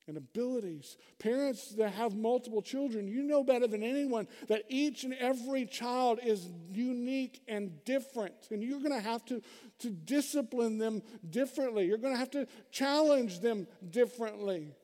and 0.08 0.18
abilities. 0.18 0.98
Parents 1.20 1.74
that 1.76 1.92
have 1.92 2.16
multiple 2.16 2.62
children, 2.62 3.08
you 3.08 3.24
know 3.24 3.44
better 3.44 3.68
than 3.68 3.84
anyone 3.84 4.28
that 4.48 4.64
each 4.68 5.04
and 5.04 5.14
every 5.14 5.66
child 5.66 6.20
is 6.24 6.48
unique 6.72 7.42
and 7.48 7.84
different. 7.86 8.34
And 8.52 8.62
you're 8.62 8.80
going 8.80 8.92
to 8.92 9.00
have 9.00 9.24
to, 9.26 9.42
to 9.80 9.90
discipline 9.90 10.78
them 10.78 11.02
differently. 11.30 11.86
You're 11.86 11.98
going 11.98 12.14
to 12.14 12.20
have 12.20 12.32
to 12.32 12.48
challenge 12.72 13.40
them 13.40 13.68
differently. 13.90 14.76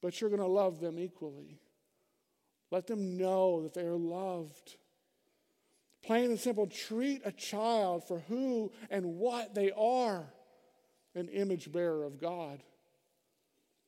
But 0.00 0.20
you're 0.20 0.30
going 0.30 0.40
to 0.40 0.46
love 0.46 0.80
them 0.80 0.98
equally. 0.98 1.58
Let 2.70 2.86
them 2.86 3.18
know 3.18 3.62
that 3.62 3.74
they 3.74 3.82
are 3.82 3.96
loved. 3.96 4.76
Plain 6.02 6.30
and 6.30 6.40
simple, 6.40 6.66
treat 6.66 7.20
a 7.26 7.32
child 7.32 8.08
for 8.08 8.20
who 8.20 8.72
and 8.88 9.16
what 9.16 9.54
they 9.54 9.70
are 9.72 10.24
an 11.14 11.28
image 11.28 11.70
bearer 11.70 12.04
of 12.04 12.18
God 12.18 12.62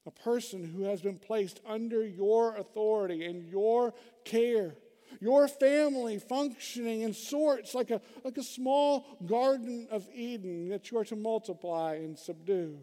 a 0.07 0.11
person 0.11 0.65
who 0.65 0.83
has 0.85 1.01
been 1.01 1.19
placed 1.19 1.61
under 1.67 2.05
your 2.05 2.57
authority 2.57 3.25
and 3.25 3.49
your 3.49 3.95
care. 4.25 4.75
Your 5.21 5.47
family 5.47 6.19
functioning 6.19 7.03
in 7.03 7.13
sorts 7.13 7.75
like 7.75 7.91
a, 7.91 8.01
like 8.25 8.39
a 8.39 8.43
small 8.43 9.07
garden 9.27 9.87
of 9.91 10.09
Eden 10.13 10.71
that 10.71 10.91
you 10.91 10.99
are 10.99 11.05
to 11.05 11.17
multiply 11.17 11.95
and 11.95 12.19
subdue. 12.19 12.79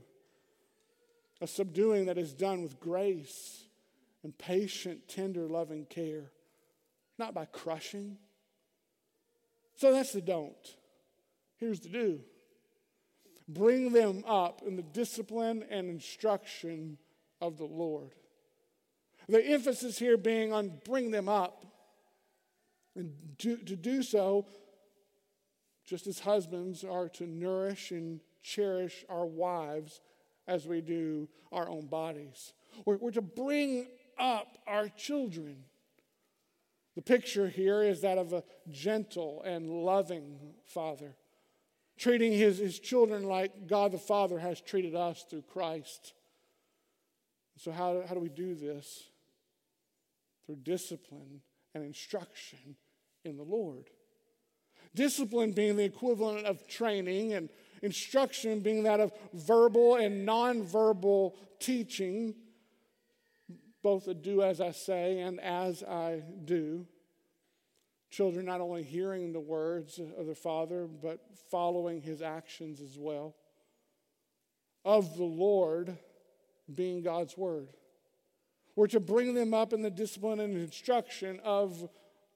A 1.41 1.47
subduing 1.47 2.05
that 2.05 2.17
is 2.17 2.33
done 2.33 2.61
with 2.61 2.79
grace 2.79 3.63
and 4.23 4.37
patient, 4.37 5.07
tender, 5.07 5.47
loving 5.47 5.85
care, 5.85 6.31
not 7.17 7.33
by 7.33 7.45
crushing. 7.45 8.17
So 9.75 9.91
that's 9.93 10.11
the 10.11 10.21
don't. 10.21 10.75
Here's 11.57 11.79
the 11.79 11.89
do 11.89 12.19
bring 13.49 13.91
them 13.91 14.23
up 14.27 14.61
in 14.65 14.75
the 14.75 14.83
discipline 14.83 15.65
and 15.71 15.89
instruction 15.89 16.97
of 17.41 17.57
the 17.57 17.65
Lord. 17.65 18.15
The 19.27 19.45
emphasis 19.45 19.99
here 19.99 20.17
being 20.17 20.51
on 20.51 20.79
bring 20.83 21.11
them 21.11 21.29
up. 21.29 21.65
And 22.95 23.13
to, 23.39 23.57
to 23.57 23.75
do 23.75 24.01
so, 24.01 24.47
just 25.85 26.07
as 26.07 26.19
husbands 26.19 26.83
are 26.83 27.09
to 27.09 27.25
nourish 27.25 27.91
and 27.91 28.19
cherish 28.41 29.05
our 29.09 29.25
wives 29.25 30.01
as 30.47 30.65
we 30.65 30.81
do 30.81 31.29
our 31.51 31.69
own 31.69 31.85
bodies. 31.85 32.53
We're, 32.85 32.97
we're 32.97 33.11
to 33.11 33.21
bring 33.21 33.87
up 34.17 34.57
our 34.67 34.89
children. 34.89 35.57
The 36.95 37.01
picture 37.01 37.47
here 37.47 37.83
is 37.83 38.01
that 38.01 38.17
of 38.17 38.33
a 38.33 38.43
gentle 38.69 39.41
and 39.45 39.69
loving 39.69 40.37
father, 40.65 41.15
treating 41.97 42.31
his, 42.31 42.57
his 42.57 42.79
children 42.79 43.23
like 43.23 43.67
God 43.67 43.91
the 43.91 43.97
Father 43.97 44.39
has 44.39 44.59
treated 44.59 44.95
us 44.95 45.23
through 45.29 45.43
Christ. 45.43 46.13
So, 47.59 47.71
how, 47.71 48.03
how 48.07 48.15
do 48.15 48.19
we 48.21 48.29
do 48.29 48.55
this? 48.55 49.03
through 50.49 50.55
discipline 50.63 51.41
and 51.75 51.83
instruction 51.83 52.75
in 53.23 53.37
the 53.37 53.43
Lord. 53.43 53.85
Discipline 54.95 55.51
being 55.51 55.75
the 55.75 55.83
equivalent 55.83 56.47
of 56.47 56.67
training, 56.67 57.33
and 57.33 57.49
instruction 57.83 58.61
being 58.61 58.81
that 58.81 58.99
of 58.99 59.11
verbal 59.31 59.97
and 59.97 60.27
nonverbal 60.27 61.33
teaching, 61.59 62.33
both 63.83 64.07
a 64.07 64.15
do 64.15 64.41
as 64.41 64.59
I 64.59 64.71
say 64.71 65.19
and 65.19 65.39
as 65.39 65.83
I 65.83 66.23
do. 66.45 66.87
Children 68.09 68.47
not 68.47 68.59
only 68.59 68.81
hearing 68.81 69.33
the 69.33 69.39
words 69.39 69.99
of 69.99 70.25
their 70.25 70.33
father, 70.33 70.87
but 70.87 71.19
following 71.51 72.01
his 72.01 72.23
actions 72.23 72.81
as 72.81 72.97
well. 72.97 73.35
Of 74.83 75.15
the 75.15 75.23
Lord 75.23 75.95
being 76.73 77.01
God's 77.01 77.37
word. 77.37 77.69
We're 78.75 78.87
to 78.87 78.99
bring 78.99 79.33
them 79.33 79.53
up 79.53 79.73
in 79.73 79.81
the 79.81 79.89
discipline 79.89 80.39
and 80.39 80.55
instruction 80.55 81.39
of 81.43 81.89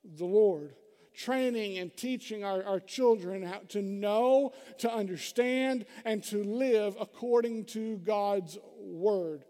the 0.04 0.26
Lord. 0.26 0.76
Training 1.16 1.78
and 1.78 1.96
teaching 1.96 2.44
our, 2.44 2.64
our 2.64 2.80
children 2.80 3.44
how 3.44 3.62
to 3.70 3.82
know, 3.82 4.52
to 4.80 4.92
understand, 4.92 5.86
and 6.06 6.24
to 6.26 6.44
live 6.44 6.98
according 7.00 7.66
to 7.66 7.98
God's 7.98 8.58
word. 8.80 9.46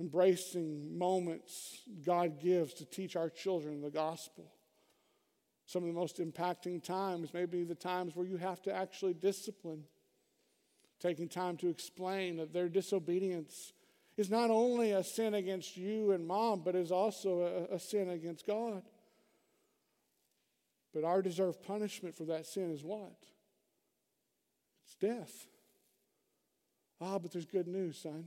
Embracing 0.00 0.96
moments 0.96 1.82
God 2.04 2.40
gives 2.40 2.74
to 2.74 2.84
teach 2.86 3.14
our 3.14 3.28
children 3.28 3.80
the 3.80 3.90
gospel. 3.90 4.52
Some 5.66 5.82
of 5.82 5.88
the 5.88 5.94
most 5.94 6.18
impacting 6.18 6.82
times 6.82 7.34
may 7.34 7.44
be 7.44 7.62
the 7.62 7.74
times 7.74 8.16
where 8.16 8.26
you 8.26 8.38
have 8.38 8.62
to 8.62 8.74
actually 8.74 9.12
discipline, 9.12 9.84
taking 11.00 11.28
time 11.28 11.56
to 11.58 11.68
explain 11.68 12.36
that 12.36 12.52
their 12.52 12.68
disobedience 12.68 13.72
is 14.16 14.30
not 14.30 14.50
only 14.50 14.92
a 14.92 15.04
sin 15.04 15.34
against 15.34 15.76
you 15.76 16.10
and 16.10 16.26
mom, 16.26 16.62
but 16.64 16.74
is 16.74 16.90
also 16.90 17.66
a, 17.70 17.76
a 17.76 17.78
sin 17.78 18.10
against 18.10 18.46
God. 18.46 18.82
But 20.92 21.04
our 21.04 21.22
deserved 21.22 21.62
punishment 21.62 22.16
for 22.16 22.24
that 22.24 22.46
sin 22.46 22.72
is 22.72 22.82
what? 22.82 23.16
It's 24.84 24.96
death. 24.96 25.46
Ah, 27.00 27.18
but 27.18 27.32
there's 27.32 27.46
good 27.46 27.68
news, 27.68 27.98
son. 27.98 28.24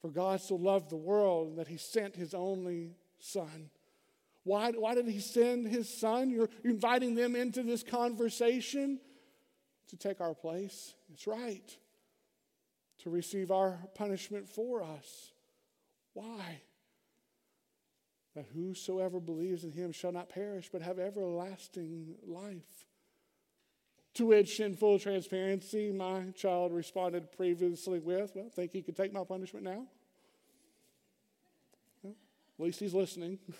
For 0.00 0.08
God 0.08 0.40
so 0.40 0.54
loved 0.54 0.90
the 0.90 0.96
world 0.96 1.56
that 1.56 1.66
he 1.66 1.78
sent 1.78 2.14
his 2.14 2.34
only 2.34 2.92
son. 3.18 3.70
Why, 4.44 4.70
why 4.72 4.94
did 4.94 5.08
he 5.08 5.18
send 5.18 5.66
his 5.66 5.88
son? 5.88 6.30
You're 6.30 6.50
inviting 6.62 7.14
them 7.14 7.34
into 7.34 7.62
this 7.62 7.82
conversation 7.82 9.00
to 9.88 9.96
take 9.96 10.20
our 10.20 10.34
place. 10.34 10.94
It's 11.12 11.26
right 11.26 11.76
to 13.02 13.10
receive 13.10 13.50
our 13.50 13.78
punishment 13.94 14.48
for 14.48 14.82
us. 14.82 15.32
Why? 16.14 16.60
That 18.34 18.46
whosoever 18.54 19.20
believes 19.20 19.64
in 19.64 19.72
him 19.72 19.92
shall 19.92 20.12
not 20.12 20.28
perish, 20.28 20.68
but 20.72 20.82
have 20.82 20.98
everlasting 20.98 22.14
life. 22.26 22.86
To 24.14 24.26
which, 24.26 24.60
in 24.60 24.74
full 24.74 24.98
transparency, 24.98 25.90
my 25.90 26.26
child 26.36 26.72
responded 26.72 27.32
previously 27.32 27.98
with, 27.98 28.32
Well, 28.34 28.48
think 28.48 28.72
he 28.72 28.82
could 28.82 28.96
take 28.96 29.12
my 29.12 29.24
punishment 29.24 29.64
now? 29.64 29.86
Well, 32.02 32.14
at 32.58 32.64
least 32.64 32.80
he's 32.80 32.94
listening. 32.94 33.38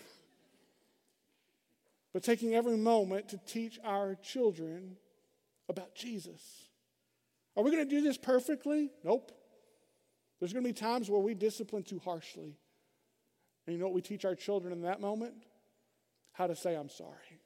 but 2.13 2.23
taking 2.23 2.55
every 2.55 2.77
moment 2.77 3.29
to 3.31 3.39
teach 3.39 3.81
our 3.85 4.15
children 4.15 4.97
about 5.68 5.94
Jesus. 5.94 6.68
Are 7.57 7.62
we 7.62 7.70
going 7.70 7.88
to 7.88 7.94
do 7.94 8.03
this 8.03 8.18
perfectly? 8.18 8.90
Nope. 9.03 9.33
There's 10.40 10.53
going 10.53 10.64
to 10.64 10.68
be 10.68 10.74
times 10.74 11.09
where 11.09 11.20
we 11.20 11.35
discipline 11.35 11.85
too 11.85 12.00
harshly. 12.05 12.59
And 13.66 13.74
you 13.74 13.79
know 13.79 13.87
what 13.87 13.94
we 13.94 14.03
teach 14.03 14.24
our 14.24 14.35
children 14.35 14.72
in 14.72 14.83
that 14.83 15.00
moment? 15.00 15.35
How 16.33 16.46
to 16.46 16.57
say, 16.57 16.74
I'm 16.74 16.88
sorry. 16.88 17.40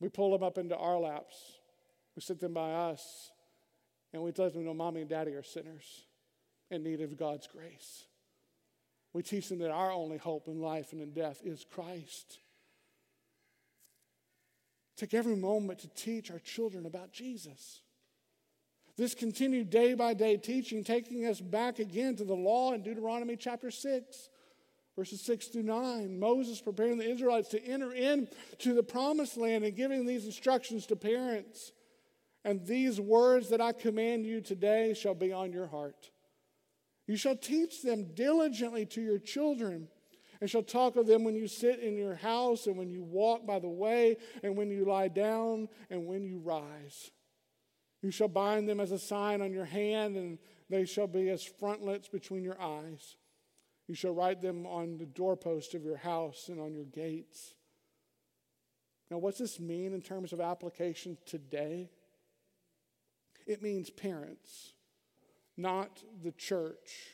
We 0.00 0.08
pull 0.08 0.32
them 0.32 0.42
up 0.42 0.58
into 0.58 0.76
our 0.76 0.98
laps, 0.98 1.34
we 2.14 2.20
sit 2.20 2.38
them 2.38 2.52
by 2.52 2.70
us, 2.70 3.30
and 4.12 4.22
we 4.22 4.32
tell 4.32 4.50
them 4.50 4.64
know 4.64 4.74
mommy 4.74 5.00
and 5.00 5.10
daddy 5.10 5.32
are 5.32 5.42
sinners 5.42 6.04
in 6.70 6.82
need 6.82 7.00
of 7.00 7.16
God's 7.16 7.46
grace. 7.46 8.04
We 9.12 9.22
teach 9.22 9.48
them 9.48 9.60
that 9.60 9.70
our 9.70 9.92
only 9.92 10.18
hope 10.18 10.48
in 10.48 10.60
life 10.60 10.92
and 10.92 11.00
in 11.00 11.12
death 11.12 11.40
is 11.44 11.64
Christ. 11.64 12.38
Take 14.96 15.14
every 15.14 15.36
moment 15.36 15.80
to 15.80 15.88
teach 15.88 16.30
our 16.30 16.38
children 16.38 16.86
about 16.86 17.12
Jesus. 17.12 17.82
This 18.96 19.14
continued 19.14 19.70
day 19.70 19.94
by 19.94 20.14
day 20.14 20.36
teaching, 20.36 20.84
taking 20.84 21.26
us 21.26 21.40
back 21.40 21.80
again 21.80 22.14
to 22.16 22.24
the 22.24 22.34
law 22.34 22.72
in 22.72 22.82
Deuteronomy 22.82 23.36
chapter 23.36 23.72
6, 23.72 24.28
verses 24.96 25.20
6 25.22 25.48
through 25.48 25.64
9. 25.64 26.18
Moses 26.20 26.60
preparing 26.60 26.98
the 26.98 27.10
Israelites 27.10 27.48
to 27.48 27.64
enter 27.64 27.92
into 27.92 28.72
the 28.72 28.84
promised 28.84 29.36
land 29.36 29.64
and 29.64 29.74
giving 29.74 30.06
these 30.06 30.26
instructions 30.26 30.86
to 30.86 30.96
parents. 30.96 31.72
And 32.44 32.64
these 32.64 33.00
words 33.00 33.48
that 33.48 33.60
I 33.60 33.72
command 33.72 34.26
you 34.26 34.40
today 34.40 34.94
shall 34.94 35.14
be 35.14 35.32
on 35.32 35.52
your 35.52 35.66
heart. 35.66 36.10
You 37.06 37.16
shall 37.16 37.36
teach 37.36 37.82
them 37.82 38.14
diligently 38.14 38.86
to 38.86 39.00
your 39.00 39.18
children, 39.18 39.88
and 40.44 40.50
shall 40.50 40.62
talk 40.62 40.96
of 40.96 41.06
them 41.06 41.24
when 41.24 41.34
you 41.34 41.48
sit 41.48 41.80
in 41.80 41.96
your 41.96 42.16
house, 42.16 42.66
and 42.66 42.76
when 42.76 42.90
you 42.90 43.02
walk 43.02 43.46
by 43.46 43.58
the 43.58 43.66
way, 43.66 44.18
and 44.42 44.54
when 44.54 44.68
you 44.68 44.84
lie 44.84 45.08
down, 45.08 45.70
and 45.88 46.06
when 46.06 46.22
you 46.22 46.36
rise. 46.36 47.10
You 48.02 48.10
shall 48.10 48.28
bind 48.28 48.68
them 48.68 48.78
as 48.78 48.92
a 48.92 48.98
sign 48.98 49.40
on 49.40 49.54
your 49.54 49.64
hand, 49.64 50.18
and 50.18 50.38
they 50.68 50.84
shall 50.84 51.06
be 51.06 51.30
as 51.30 51.42
frontlets 51.42 52.08
between 52.08 52.44
your 52.44 52.60
eyes. 52.60 53.16
You 53.88 53.94
shall 53.94 54.12
write 54.12 54.42
them 54.42 54.66
on 54.66 54.98
the 54.98 55.06
doorpost 55.06 55.72
of 55.72 55.82
your 55.82 55.96
house 55.96 56.50
and 56.50 56.60
on 56.60 56.74
your 56.74 56.84
gates. 56.84 57.54
Now, 59.10 59.16
what's 59.16 59.38
this 59.38 59.58
mean 59.58 59.94
in 59.94 60.02
terms 60.02 60.34
of 60.34 60.42
application 60.42 61.16
today? 61.24 61.88
It 63.46 63.62
means 63.62 63.88
parents, 63.88 64.74
not 65.56 66.02
the 66.22 66.32
church, 66.32 67.13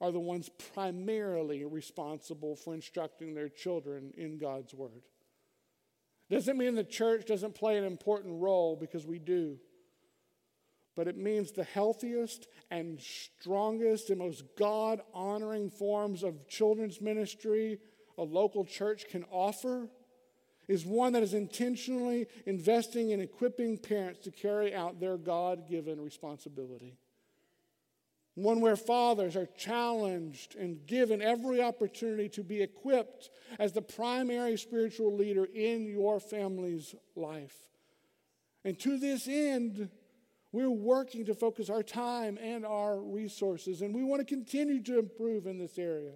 are 0.00 0.12
the 0.12 0.20
ones 0.20 0.48
primarily 0.72 1.64
responsible 1.64 2.56
for 2.56 2.74
instructing 2.74 3.34
their 3.34 3.48
children 3.48 4.12
in 4.16 4.38
God's 4.38 4.74
Word. 4.74 5.02
Doesn't 6.30 6.58
mean 6.58 6.74
the 6.74 6.84
church 6.84 7.26
doesn't 7.26 7.54
play 7.54 7.78
an 7.78 7.84
important 7.84 8.40
role 8.40 8.76
because 8.76 9.06
we 9.06 9.18
do 9.18 9.58
but 10.98 11.06
it 11.06 11.16
means 11.16 11.52
the 11.52 11.62
healthiest 11.62 12.48
and 12.72 13.00
strongest 13.00 14.10
and 14.10 14.18
most 14.18 14.42
God 14.58 15.00
honoring 15.14 15.70
forms 15.70 16.24
of 16.24 16.48
children's 16.48 17.00
ministry 17.00 17.78
a 18.18 18.24
local 18.24 18.64
church 18.64 19.06
can 19.08 19.24
offer 19.30 19.88
is 20.66 20.84
one 20.84 21.12
that 21.12 21.22
is 21.22 21.34
intentionally 21.34 22.26
investing 22.46 23.10
in 23.10 23.20
equipping 23.20 23.78
parents 23.78 24.18
to 24.24 24.32
carry 24.32 24.74
out 24.74 24.98
their 24.98 25.16
God 25.16 25.68
given 25.68 26.00
responsibility. 26.00 26.98
One 28.38 28.60
where 28.60 28.76
fathers 28.76 29.34
are 29.34 29.48
challenged 29.56 30.54
and 30.54 30.86
given 30.86 31.20
every 31.20 31.60
opportunity 31.60 32.28
to 32.28 32.44
be 32.44 32.62
equipped 32.62 33.30
as 33.58 33.72
the 33.72 33.82
primary 33.82 34.56
spiritual 34.56 35.16
leader 35.16 35.44
in 35.44 35.88
your 35.88 36.20
family's 36.20 36.94
life. 37.16 37.56
And 38.64 38.78
to 38.78 38.96
this 38.96 39.26
end, 39.26 39.90
we're 40.52 40.70
working 40.70 41.24
to 41.24 41.34
focus 41.34 41.68
our 41.68 41.82
time 41.82 42.38
and 42.40 42.64
our 42.64 43.00
resources, 43.00 43.82
and 43.82 43.92
we 43.92 44.04
want 44.04 44.20
to 44.20 44.24
continue 44.24 44.84
to 44.84 45.00
improve 45.00 45.48
in 45.48 45.58
this 45.58 45.76
area. 45.76 46.12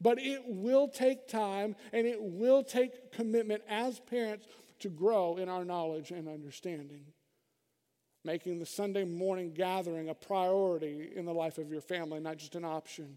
But 0.00 0.20
it 0.20 0.42
will 0.46 0.86
take 0.86 1.26
time 1.26 1.74
and 1.92 2.06
it 2.06 2.22
will 2.22 2.62
take 2.62 3.10
commitment 3.10 3.62
as 3.68 3.98
parents 3.98 4.46
to 4.78 4.88
grow 4.88 5.38
in 5.38 5.48
our 5.48 5.64
knowledge 5.64 6.12
and 6.12 6.28
understanding. 6.28 7.06
Making 8.28 8.58
the 8.58 8.66
Sunday 8.66 9.04
morning 9.04 9.54
gathering 9.54 10.10
a 10.10 10.14
priority 10.14 11.08
in 11.16 11.24
the 11.24 11.32
life 11.32 11.56
of 11.56 11.70
your 11.70 11.80
family, 11.80 12.20
not 12.20 12.36
just 12.36 12.56
an 12.56 12.64
option. 12.64 13.16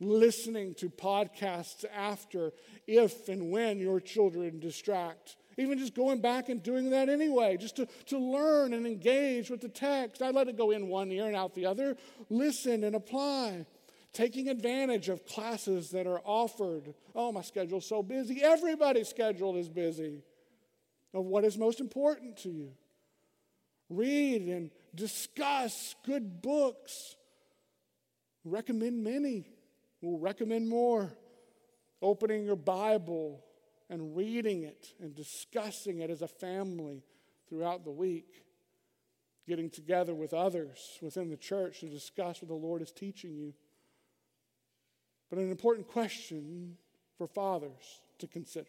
Listening 0.00 0.74
to 0.74 0.90
podcasts 0.90 1.82
after 1.96 2.52
if 2.86 3.30
and 3.30 3.50
when 3.50 3.78
your 3.78 3.98
children 4.00 4.60
distract 4.60 5.36
even 5.56 5.78
just 5.78 5.94
going 5.94 6.20
back 6.20 6.50
and 6.50 6.62
doing 6.62 6.90
that 6.90 7.08
anyway, 7.08 7.56
just 7.56 7.76
to, 7.76 7.88
to 8.04 8.18
learn 8.18 8.74
and 8.74 8.86
engage 8.86 9.48
with 9.48 9.62
the 9.62 9.70
text. 9.70 10.20
I 10.20 10.28
let 10.28 10.48
it 10.48 10.58
go 10.58 10.70
in 10.70 10.88
one 10.88 11.10
ear 11.10 11.28
and 11.28 11.34
out 11.34 11.54
the 11.54 11.64
other. 11.64 11.96
Listen 12.28 12.84
and 12.84 12.94
apply. 12.94 13.64
Taking 14.12 14.50
advantage 14.50 15.08
of 15.08 15.24
classes 15.24 15.88
that 15.92 16.06
are 16.06 16.20
offered. 16.26 16.92
Oh, 17.14 17.32
my 17.32 17.40
schedule's 17.40 17.88
so 17.88 18.02
busy. 18.02 18.42
Everybody's 18.42 19.08
schedule 19.08 19.56
is 19.56 19.70
busy. 19.70 20.20
Of 21.14 21.24
what 21.24 21.42
is 21.44 21.56
most 21.56 21.80
important 21.80 22.36
to 22.40 22.50
you. 22.50 22.72
Read 23.88 24.42
and 24.42 24.70
discuss 24.94 25.94
good 26.04 26.42
books. 26.42 27.14
Recommend 28.44 29.02
many. 29.02 29.48
We'll 30.00 30.18
recommend 30.18 30.68
more. 30.68 31.12
Opening 32.02 32.44
your 32.44 32.56
Bible 32.56 33.44
and 33.88 34.16
reading 34.16 34.64
it 34.64 34.94
and 35.00 35.14
discussing 35.14 36.00
it 36.00 36.10
as 36.10 36.22
a 36.22 36.28
family 36.28 37.04
throughout 37.48 37.84
the 37.84 37.90
week. 37.90 38.44
Getting 39.48 39.70
together 39.70 40.14
with 40.14 40.34
others 40.34 40.98
within 41.00 41.30
the 41.30 41.36
church 41.36 41.80
to 41.80 41.86
discuss 41.86 42.42
what 42.42 42.48
the 42.48 42.54
Lord 42.54 42.82
is 42.82 42.90
teaching 42.90 43.34
you. 43.34 43.54
but 45.30 45.38
an 45.38 45.50
important 45.50 45.88
question 45.88 46.76
for 47.16 47.26
fathers 47.26 48.00
to 48.18 48.26
consider. 48.26 48.66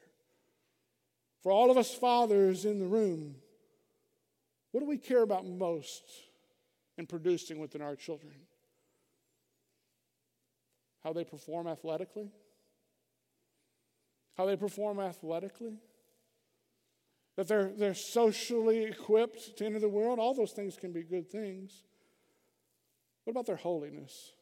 For 1.41 1.51
all 1.51 1.69
of 1.71 1.77
us 1.77 1.93
fathers 1.93 2.65
in 2.65 2.79
the 2.79 2.85
room, 2.85 3.35
what 4.71 4.81
do 4.81 4.85
we 4.85 4.97
care 4.97 5.23
about 5.23 5.45
most 5.45 6.03
in 6.97 7.05
producing 7.05 7.59
within 7.59 7.81
our 7.81 7.95
children? 7.95 8.33
How 11.03 11.13
they 11.13 11.23
perform 11.23 11.67
athletically? 11.67 12.31
How 14.35 14.45
they 14.45 14.55
perform 14.55 14.99
athletically? 14.99 15.77
That 17.37 17.47
they're, 17.47 17.71
they're 17.77 17.93
socially 17.93 18.83
equipped 18.83 19.57
to 19.57 19.65
enter 19.65 19.79
the 19.79 19.89
world? 19.89 20.19
All 20.19 20.33
those 20.33 20.51
things 20.51 20.75
can 20.75 20.91
be 20.91 21.03
good 21.03 21.29
things. 21.29 21.83
What 23.23 23.31
about 23.31 23.45
their 23.45 23.55
holiness? 23.55 24.33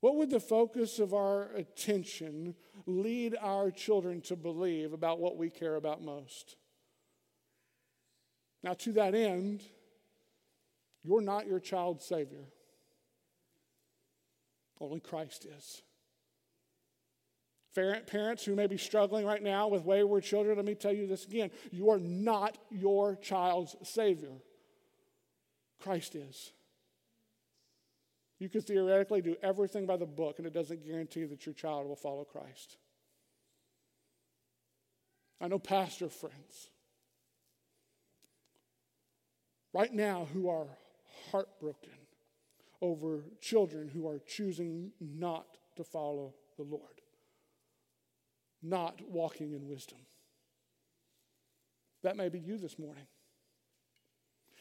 What 0.00 0.16
would 0.16 0.30
the 0.30 0.40
focus 0.40 0.98
of 0.98 1.12
our 1.12 1.52
attention 1.54 2.54
lead 2.86 3.36
our 3.40 3.70
children 3.70 4.22
to 4.22 4.36
believe 4.36 4.92
about 4.92 5.20
what 5.20 5.36
we 5.36 5.50
care 5.50 5.76
about 5.76 6.02
most? 6.02 6.56
Now, 8.62 8.74
to 8.74 8.92
that 8.92 9.14
end, 9.14 9.62
you're 11.02 11.22
not 11.22 11.46
your 11.46 11.60
child's 11.60 12.04
Savior. 12.04 12.44
Only 14.80 15.00
Christ 15.00 15.46
is. 15.46 15.82
Parents 17.74 18.44
who 18.44 18.56
may 18.56 18.66
be 18.66 18.76
struggling 18.76 19.24
right 19.24 19.42
now 19.42 19.68
with 19.68 19.84
wayward 19.84 20.24
children, 20.24 20.56
let 20.56 20.64
me 20.64 20.74
tell 20.74 20.92
you 20.92 21.06
this 21.06 21.24
again. 21.24 21.50
You 21.70 21.90
are 21.90 21.98
not 21.98 22.58
your 22.70 23.16
child's 23.16 23.76
Savior. 23.82 24.32
Christ 25.80 26.14
is. 26.16 26.52
You 28.38 28.48
could 28.48 28.66
theoretically 28.66 29.22
do 29.22 29.36
everything 29.42 29.86
by 29.86 29.96
the 29.96 30.06
book, 30.06 30.38
and 30.38 30.46
it 30.46 30.52
doesn't 30.52 30.84
guarantee 30.84 31.24
that 31.24 31.46
your 31.46 31.54
child 31.54 31.86
will 31.86 31.96
follow 31.96 32.24
Christ. 32.24 32.76
I 35.40 35.48
know 35.48 35.58
pastor 35.58 36.08
friends 36.08 36.70
right 39.72 39.92
now 39.92 40.28
who 40.32 40.48
are 40.48 40.66
heartbroken 41.30 41.92
over 42.80 43.24
children 43.40 43.88
who 43.88 44.08
are 44.08 44.18
choosing 44.26 44.92
not 45.00 45.46
to 45.76 45.84
follow 45.84 46.34
the 46.56 46.62
Lord, 46.62 47.00
not 48.62 49.00
walking 49.08 49.52
in 49.52 49.68
wisdom. 49.68 49.98
That 52.02 52.16
may 52.16 52.28
be 52.30 52.38
you 52.38 52.56
this 52.56 52.78
morning. 52.78 53.06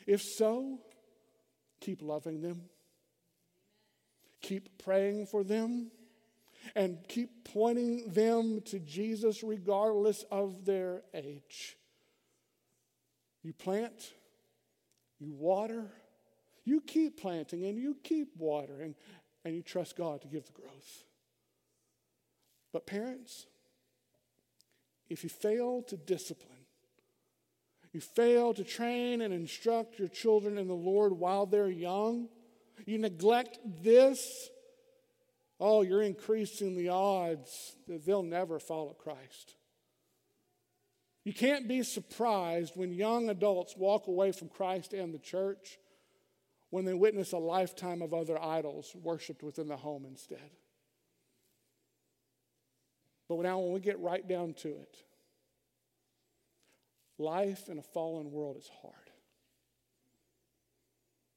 If 0.06 0.22
so, 0.22 0.80
keep 1.80 2.02
loving 2.02 2.42
them 2.42 2.64
Keep 4.42 4.84
praying 4.84 5.26
for 5.28 5.44
them 5.44 5.92
and 6.76 6.98
keep 7.08 7.30
pointing 7.44 8.10
them 8.12 8.62
to 8.66 8.80
Jesus 8.80 9.44
regardless 9.44 10.24
of 10.32 10.66
their 10.66 11.02
age. 11.14 11.78
You 13.44 13.54
plant, 13.54 14.14
you 15.20 15.34
water, 15.34 15.86
you 16.66 16.82
keep 16.82 17.20
planting 17.20 17.66
and 17.66 17.78
you 17.78 17.98
keep 18.04 18.30
watering, 18.38 18.96
and 19.46 19.56
you 19.56 19.62
trust 19.62 19.96
God 19.96 20.22
to 20.22 20.28
give 20.28 20.46
the 20.46 20.52
growth. 20.52 21.04
But, 22.72 22.86
parents, 22.86 23.48
if 25.10 25.24
you 25.24 25.30
fail 25.30 25.82
to 25.84 25.98
discipline, 25.98 26.56
you 27.92 28.02
fail 28.02 28.54
to 28.54 28.64
train 28.64 29.22
and 29.22 29.34
instruct 29.34 29.98
your 29.98 30.10
children 30.10 30.58
in 30.58 30.68
the 30.68 30.74
Lord 30.74 31.14
while 31.14 31.46
they're 31.46 31.70
young, 31.70 32.30
you 32.86 33.00
neglect 33.00 33.58
this, 33.82 34.50
oh, 35.60 35.82
you're 35.82 36.04
increasing 36.04 36.76
the 36.76 36.90
odds 36.90 37.76
that 37.88 38.06
they'll 38.06 38.22
never 38.22 38.60
follow 38.60 38.94
Christ. 38.94 39.56
You 41.24 41.34
can't 41.34 41.68
be 41.68 41.84
surprised 41.84 42.74
when 42.76 42.94
young 42.94 43.30
adults 43.30 43.76
walk 43.76 44.08
away 44.08 44.32
from 44.32 44.50
Christ 44.50 44.94
and 44.94 45.14
the 45.14 45.20
church 45.20 45.78
when 46.70 46.86
they 46.86 46.94
witness 46.94 47.32
a 47.32 47.38
lifetime 47.38 48.02
of 48.02 48.14
other 48.14 48.42
idols 48.42 48.96
worshiped 48.96 49.44
within 49.44 49.68
the 49.68 49.78
home 49.78 50.06
instead. 50.06 50.52
But 53.28 53.40
now, 53.40 53.60
when 53.60 53.74
we 53.74 53.80
get 53.80 54.00
right 54.00 54.28
down 54.28 54.54
to 54.56 54.70
it, 54.70 54.98
life 57.18 57.70
in 57.70 57.78
a 57.78 57.84
fallen 57.84 58.32
world 58.32 58.58
is 58.58 58.70
hard. 58.82 58.96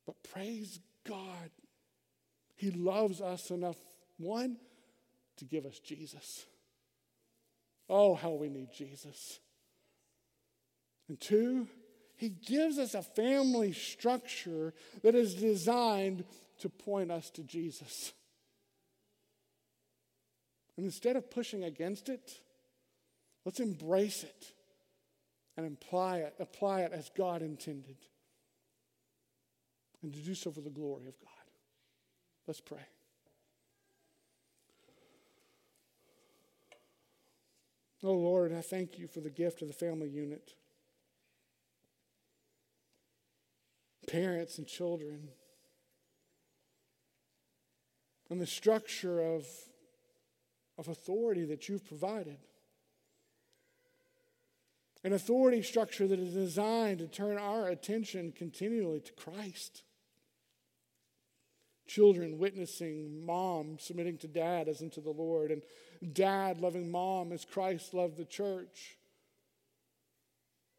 But 0.06 0.16
praise 0.22 0.80
God. 1.06 1.50
He 2.56 2.70
loves 2.70 3.20
us 3.20 3.50
enough, 3.50 3.76
one, 4.18 4.56
to 5.36 5.44
give 5.44 5.66
us 5.66 5.78
Jesus. 5.80 6.46
Oh, 7.88 8.14
how 8.14 8.30
we 8.30 8.48
need 8.48 8.68
Jesus. 8.72 9.38
And 11.08 11.20
two, 11.20 11.68
he 12.16 12.28
gives 12.28 12.78
us 12.78 12.94
a 12.94 13.02
family 13.02 13.72
structure 13.72 14.74
that 15.02 15.14
is 15.14 15.34
designed 15.34 16.24
to 16.60 16.68
point 16.68 17.10
us 17.10 17.30
to 17.30 17.42
Jesus. 17.42 18.12
And 20.76 20.86
instead 20.86 21.16
of 21.16 21.30
pushing 21.30 21.64
against 21.64 22.08
it, 22.08 22.40
let's 23.44 23.60
embrace 23.60 24.24
it 24.24 24.52
and 25.56 25.66
apply 25.66 26.18
it, 26.18 26.34
apply 26.38 26.82
it 26.82 26.92
as 26.92 27.10
God 27.16 27.42
intended 27.42 27.96
and 30.02 30.12
to 30.12 30.18
do 30.20 30.34
so 30.34 30.50
for 30.50 30.60
the 30.60 30.70
glory 30.70 31.06
of 31.06 31.18
God. 31.20 31.28
Let's 32.46 32.60
pray. 32.60 32.84
Oh 38.04 38.14
Lord, 38.14 38.52
I 38.52 38.62
thank 38.62 38.98
you 38.98 39.06
for 39.06 39.20
the 39.20 39.30
gift 39.30 39.62
of 39.62 39.68
the 39.68 39.74
family 39.74 40.08
unit. 40.08 40.54
Parents 44.12 44.58
and 44.58 44.66
children. 44.66 45.28
And 48.30 48.40
the 48.40 48.46
structure 48.46 49.20
of, 49.20 49.46
of 50.78 50.88
authority 50.88 51.46
that 51.46 51.68
you've 51.68 51.86
provided. 51.86 52.38
An 55.02 55.12
authority 55.12 55.62
structure 55.62 56.06
that 56.06 56.20
is 56.20 56.34
designed 56.34 56.98
to 57.00 57.08
turn 57.08 57.38
our 57.38 57.68
attention 57.68 58.32
continually 58.32 59.00
to 59.00 59.12
Christ 59.14 59.82
children 61.92 62.38
witnessing 62.38 63.24
mom 63.26 63.76
submitting 63.78 64.16
to 64.18 64.28
dad 64.28 64.66
as 64.68 64.80
unto 64.80 65.02
the 65.02 65.10
Lord, 65.10 65.50
and 65.50 65.62
dad 66.14 66.58
loving 66.58 66.90
mom 66.90 67.32
as 67.32 67.44
Christ 67.44 67.92
loved 67.92 68.16
the 68.16 68.24
church. 68.24 68.96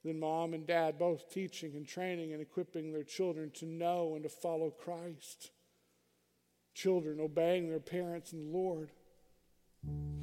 Then 0.03 0.19
mom 0.19 0.53
and 0.53 0.67
dad 0.67 0.99
both 0.99 1.31
teaching 1.31 1.75
and 1.75 1.87
training 1.87 2.33
and 2.33 2.41
equipping 2.41 2.91
their 2.91 3.03
children 3.03 3.51
to 3.55 3.65
know 3.65 4.15
and 4.15 4.23
to 4.23 4.29
follow 4.29 4.69
Christ. 4.69 5.51
Children 6.73 7.19
obeying 7.21 7.69
their 7.69 7.79
parents 7.79 8.31
the 8.31 8.37
Lord. 8.37 8.91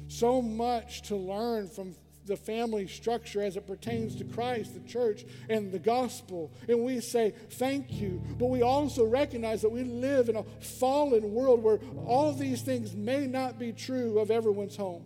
So 0.07 0.41
much 0.41 1.03
to 1.03 1.15
learn 1.15 1.67
from 1.67 1.95
the 2.25 2.35
family 2.35 2.87
structure 2.87 3.41
as 3.41 3.57
it 3.57 3.65
pertains 3.65 4.15
to 4.15 4.23
Christ, 4.23 4.73
the 4.75 4.87
church, 4.87 5.25
and 5.49 5.71
the 5.71 5.79
gospel. 5.79 6.51
And 6.67 6.83
we 6.83 6.99
say, 6.99 7.33
Thank 7.51 7.91
you. 7.93 8.21
But 8.37 8.47
we 8.47 8.61
also 8.61 9.05
recognize 9.05 9.61
that 9.63 9.71
we 9.71 9.83
live 9.83 10.29
in 10.29 10.35
a 10.35 10.43
fallen 10.43 11.33
world 11.33 11.63
where 11.63 11.79
all 12.05 12.33
these 12.33 12.61
things 12.61 12.93
may 12.93 13.25
not 13.25 13.57
be 13.57 13.71
true 13.71 14.19
of 14.19 14.29
everyone's 14.29 14.75
home. 14.75 15.05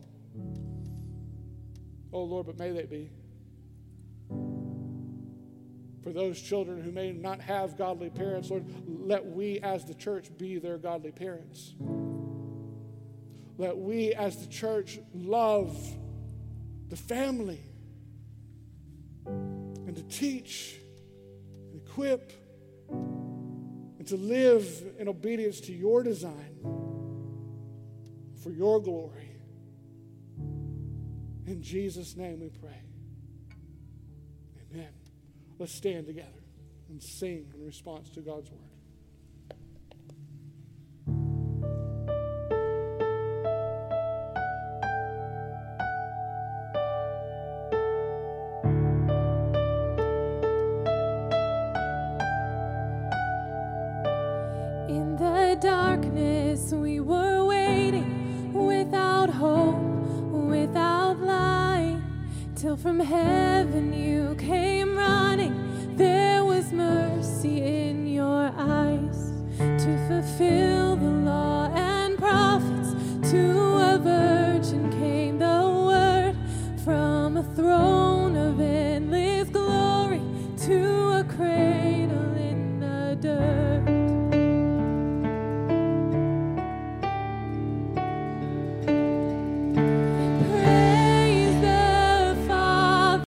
Oh 2.11 2.23
Lord, 2.23 2.47
but 2.47 2.59
may 2.59 2.71
they 2.71 2.85
be. 2.85 3.09
For 6.05 6.13
those 6.13 6.39
children 6.39 6.83
who 6.83 6.91
may 6.91 7.11
not 7.13 7.41
have 7.41 7.79
godly 7.79 8.11
parents, 8.11 8.51
Lord, 8.51 8.63
let 8.87 9.25
we 9.25 9.59
as 9.61 9.85
the 9.85 9.95
church 9.95 10.29
be 10.37 10.59
their 10.59 10.77
godly 10.77 11.11
parents. 11.11 11.73
Let 13.57 13.75
we 13.75 14.13
as 14.13 14.37
the 14.37 14.45
church 14.45 14.99
love 15.15 15.75
the 16.89 16.95
family, 16.95 17.59
and 19.25 19.95
to 19.95 20.03
teach, 20.03 20.75
and 21.71 21.81
equip, 21.81 22.31
and 22.91 24.05
to 24.05 24.15
live 24.15 24.67
in 24.99 25.07
obedience 25.07 25.59
to 25.61 25.73
your 25.73 26.03
design 26.03 26.59
for 28.43 28.51
your 28.51 28.79
glory. 28.79 29.31
In 31.47 31.63
Jesus' 31.63 32.15
name 32.15 32.41
we 32.41 32.49
pray. 32.49 32.79
Let's 35.57 35.73
stand 35.73 36.07
together 36.07 36.43
and 36.89 37.01
sing 37.01 37.51
in 37.55 37.65
response 37.65 38.09
to 38.11 38.21
God's 38.21 38.51
word. 38.51 38.74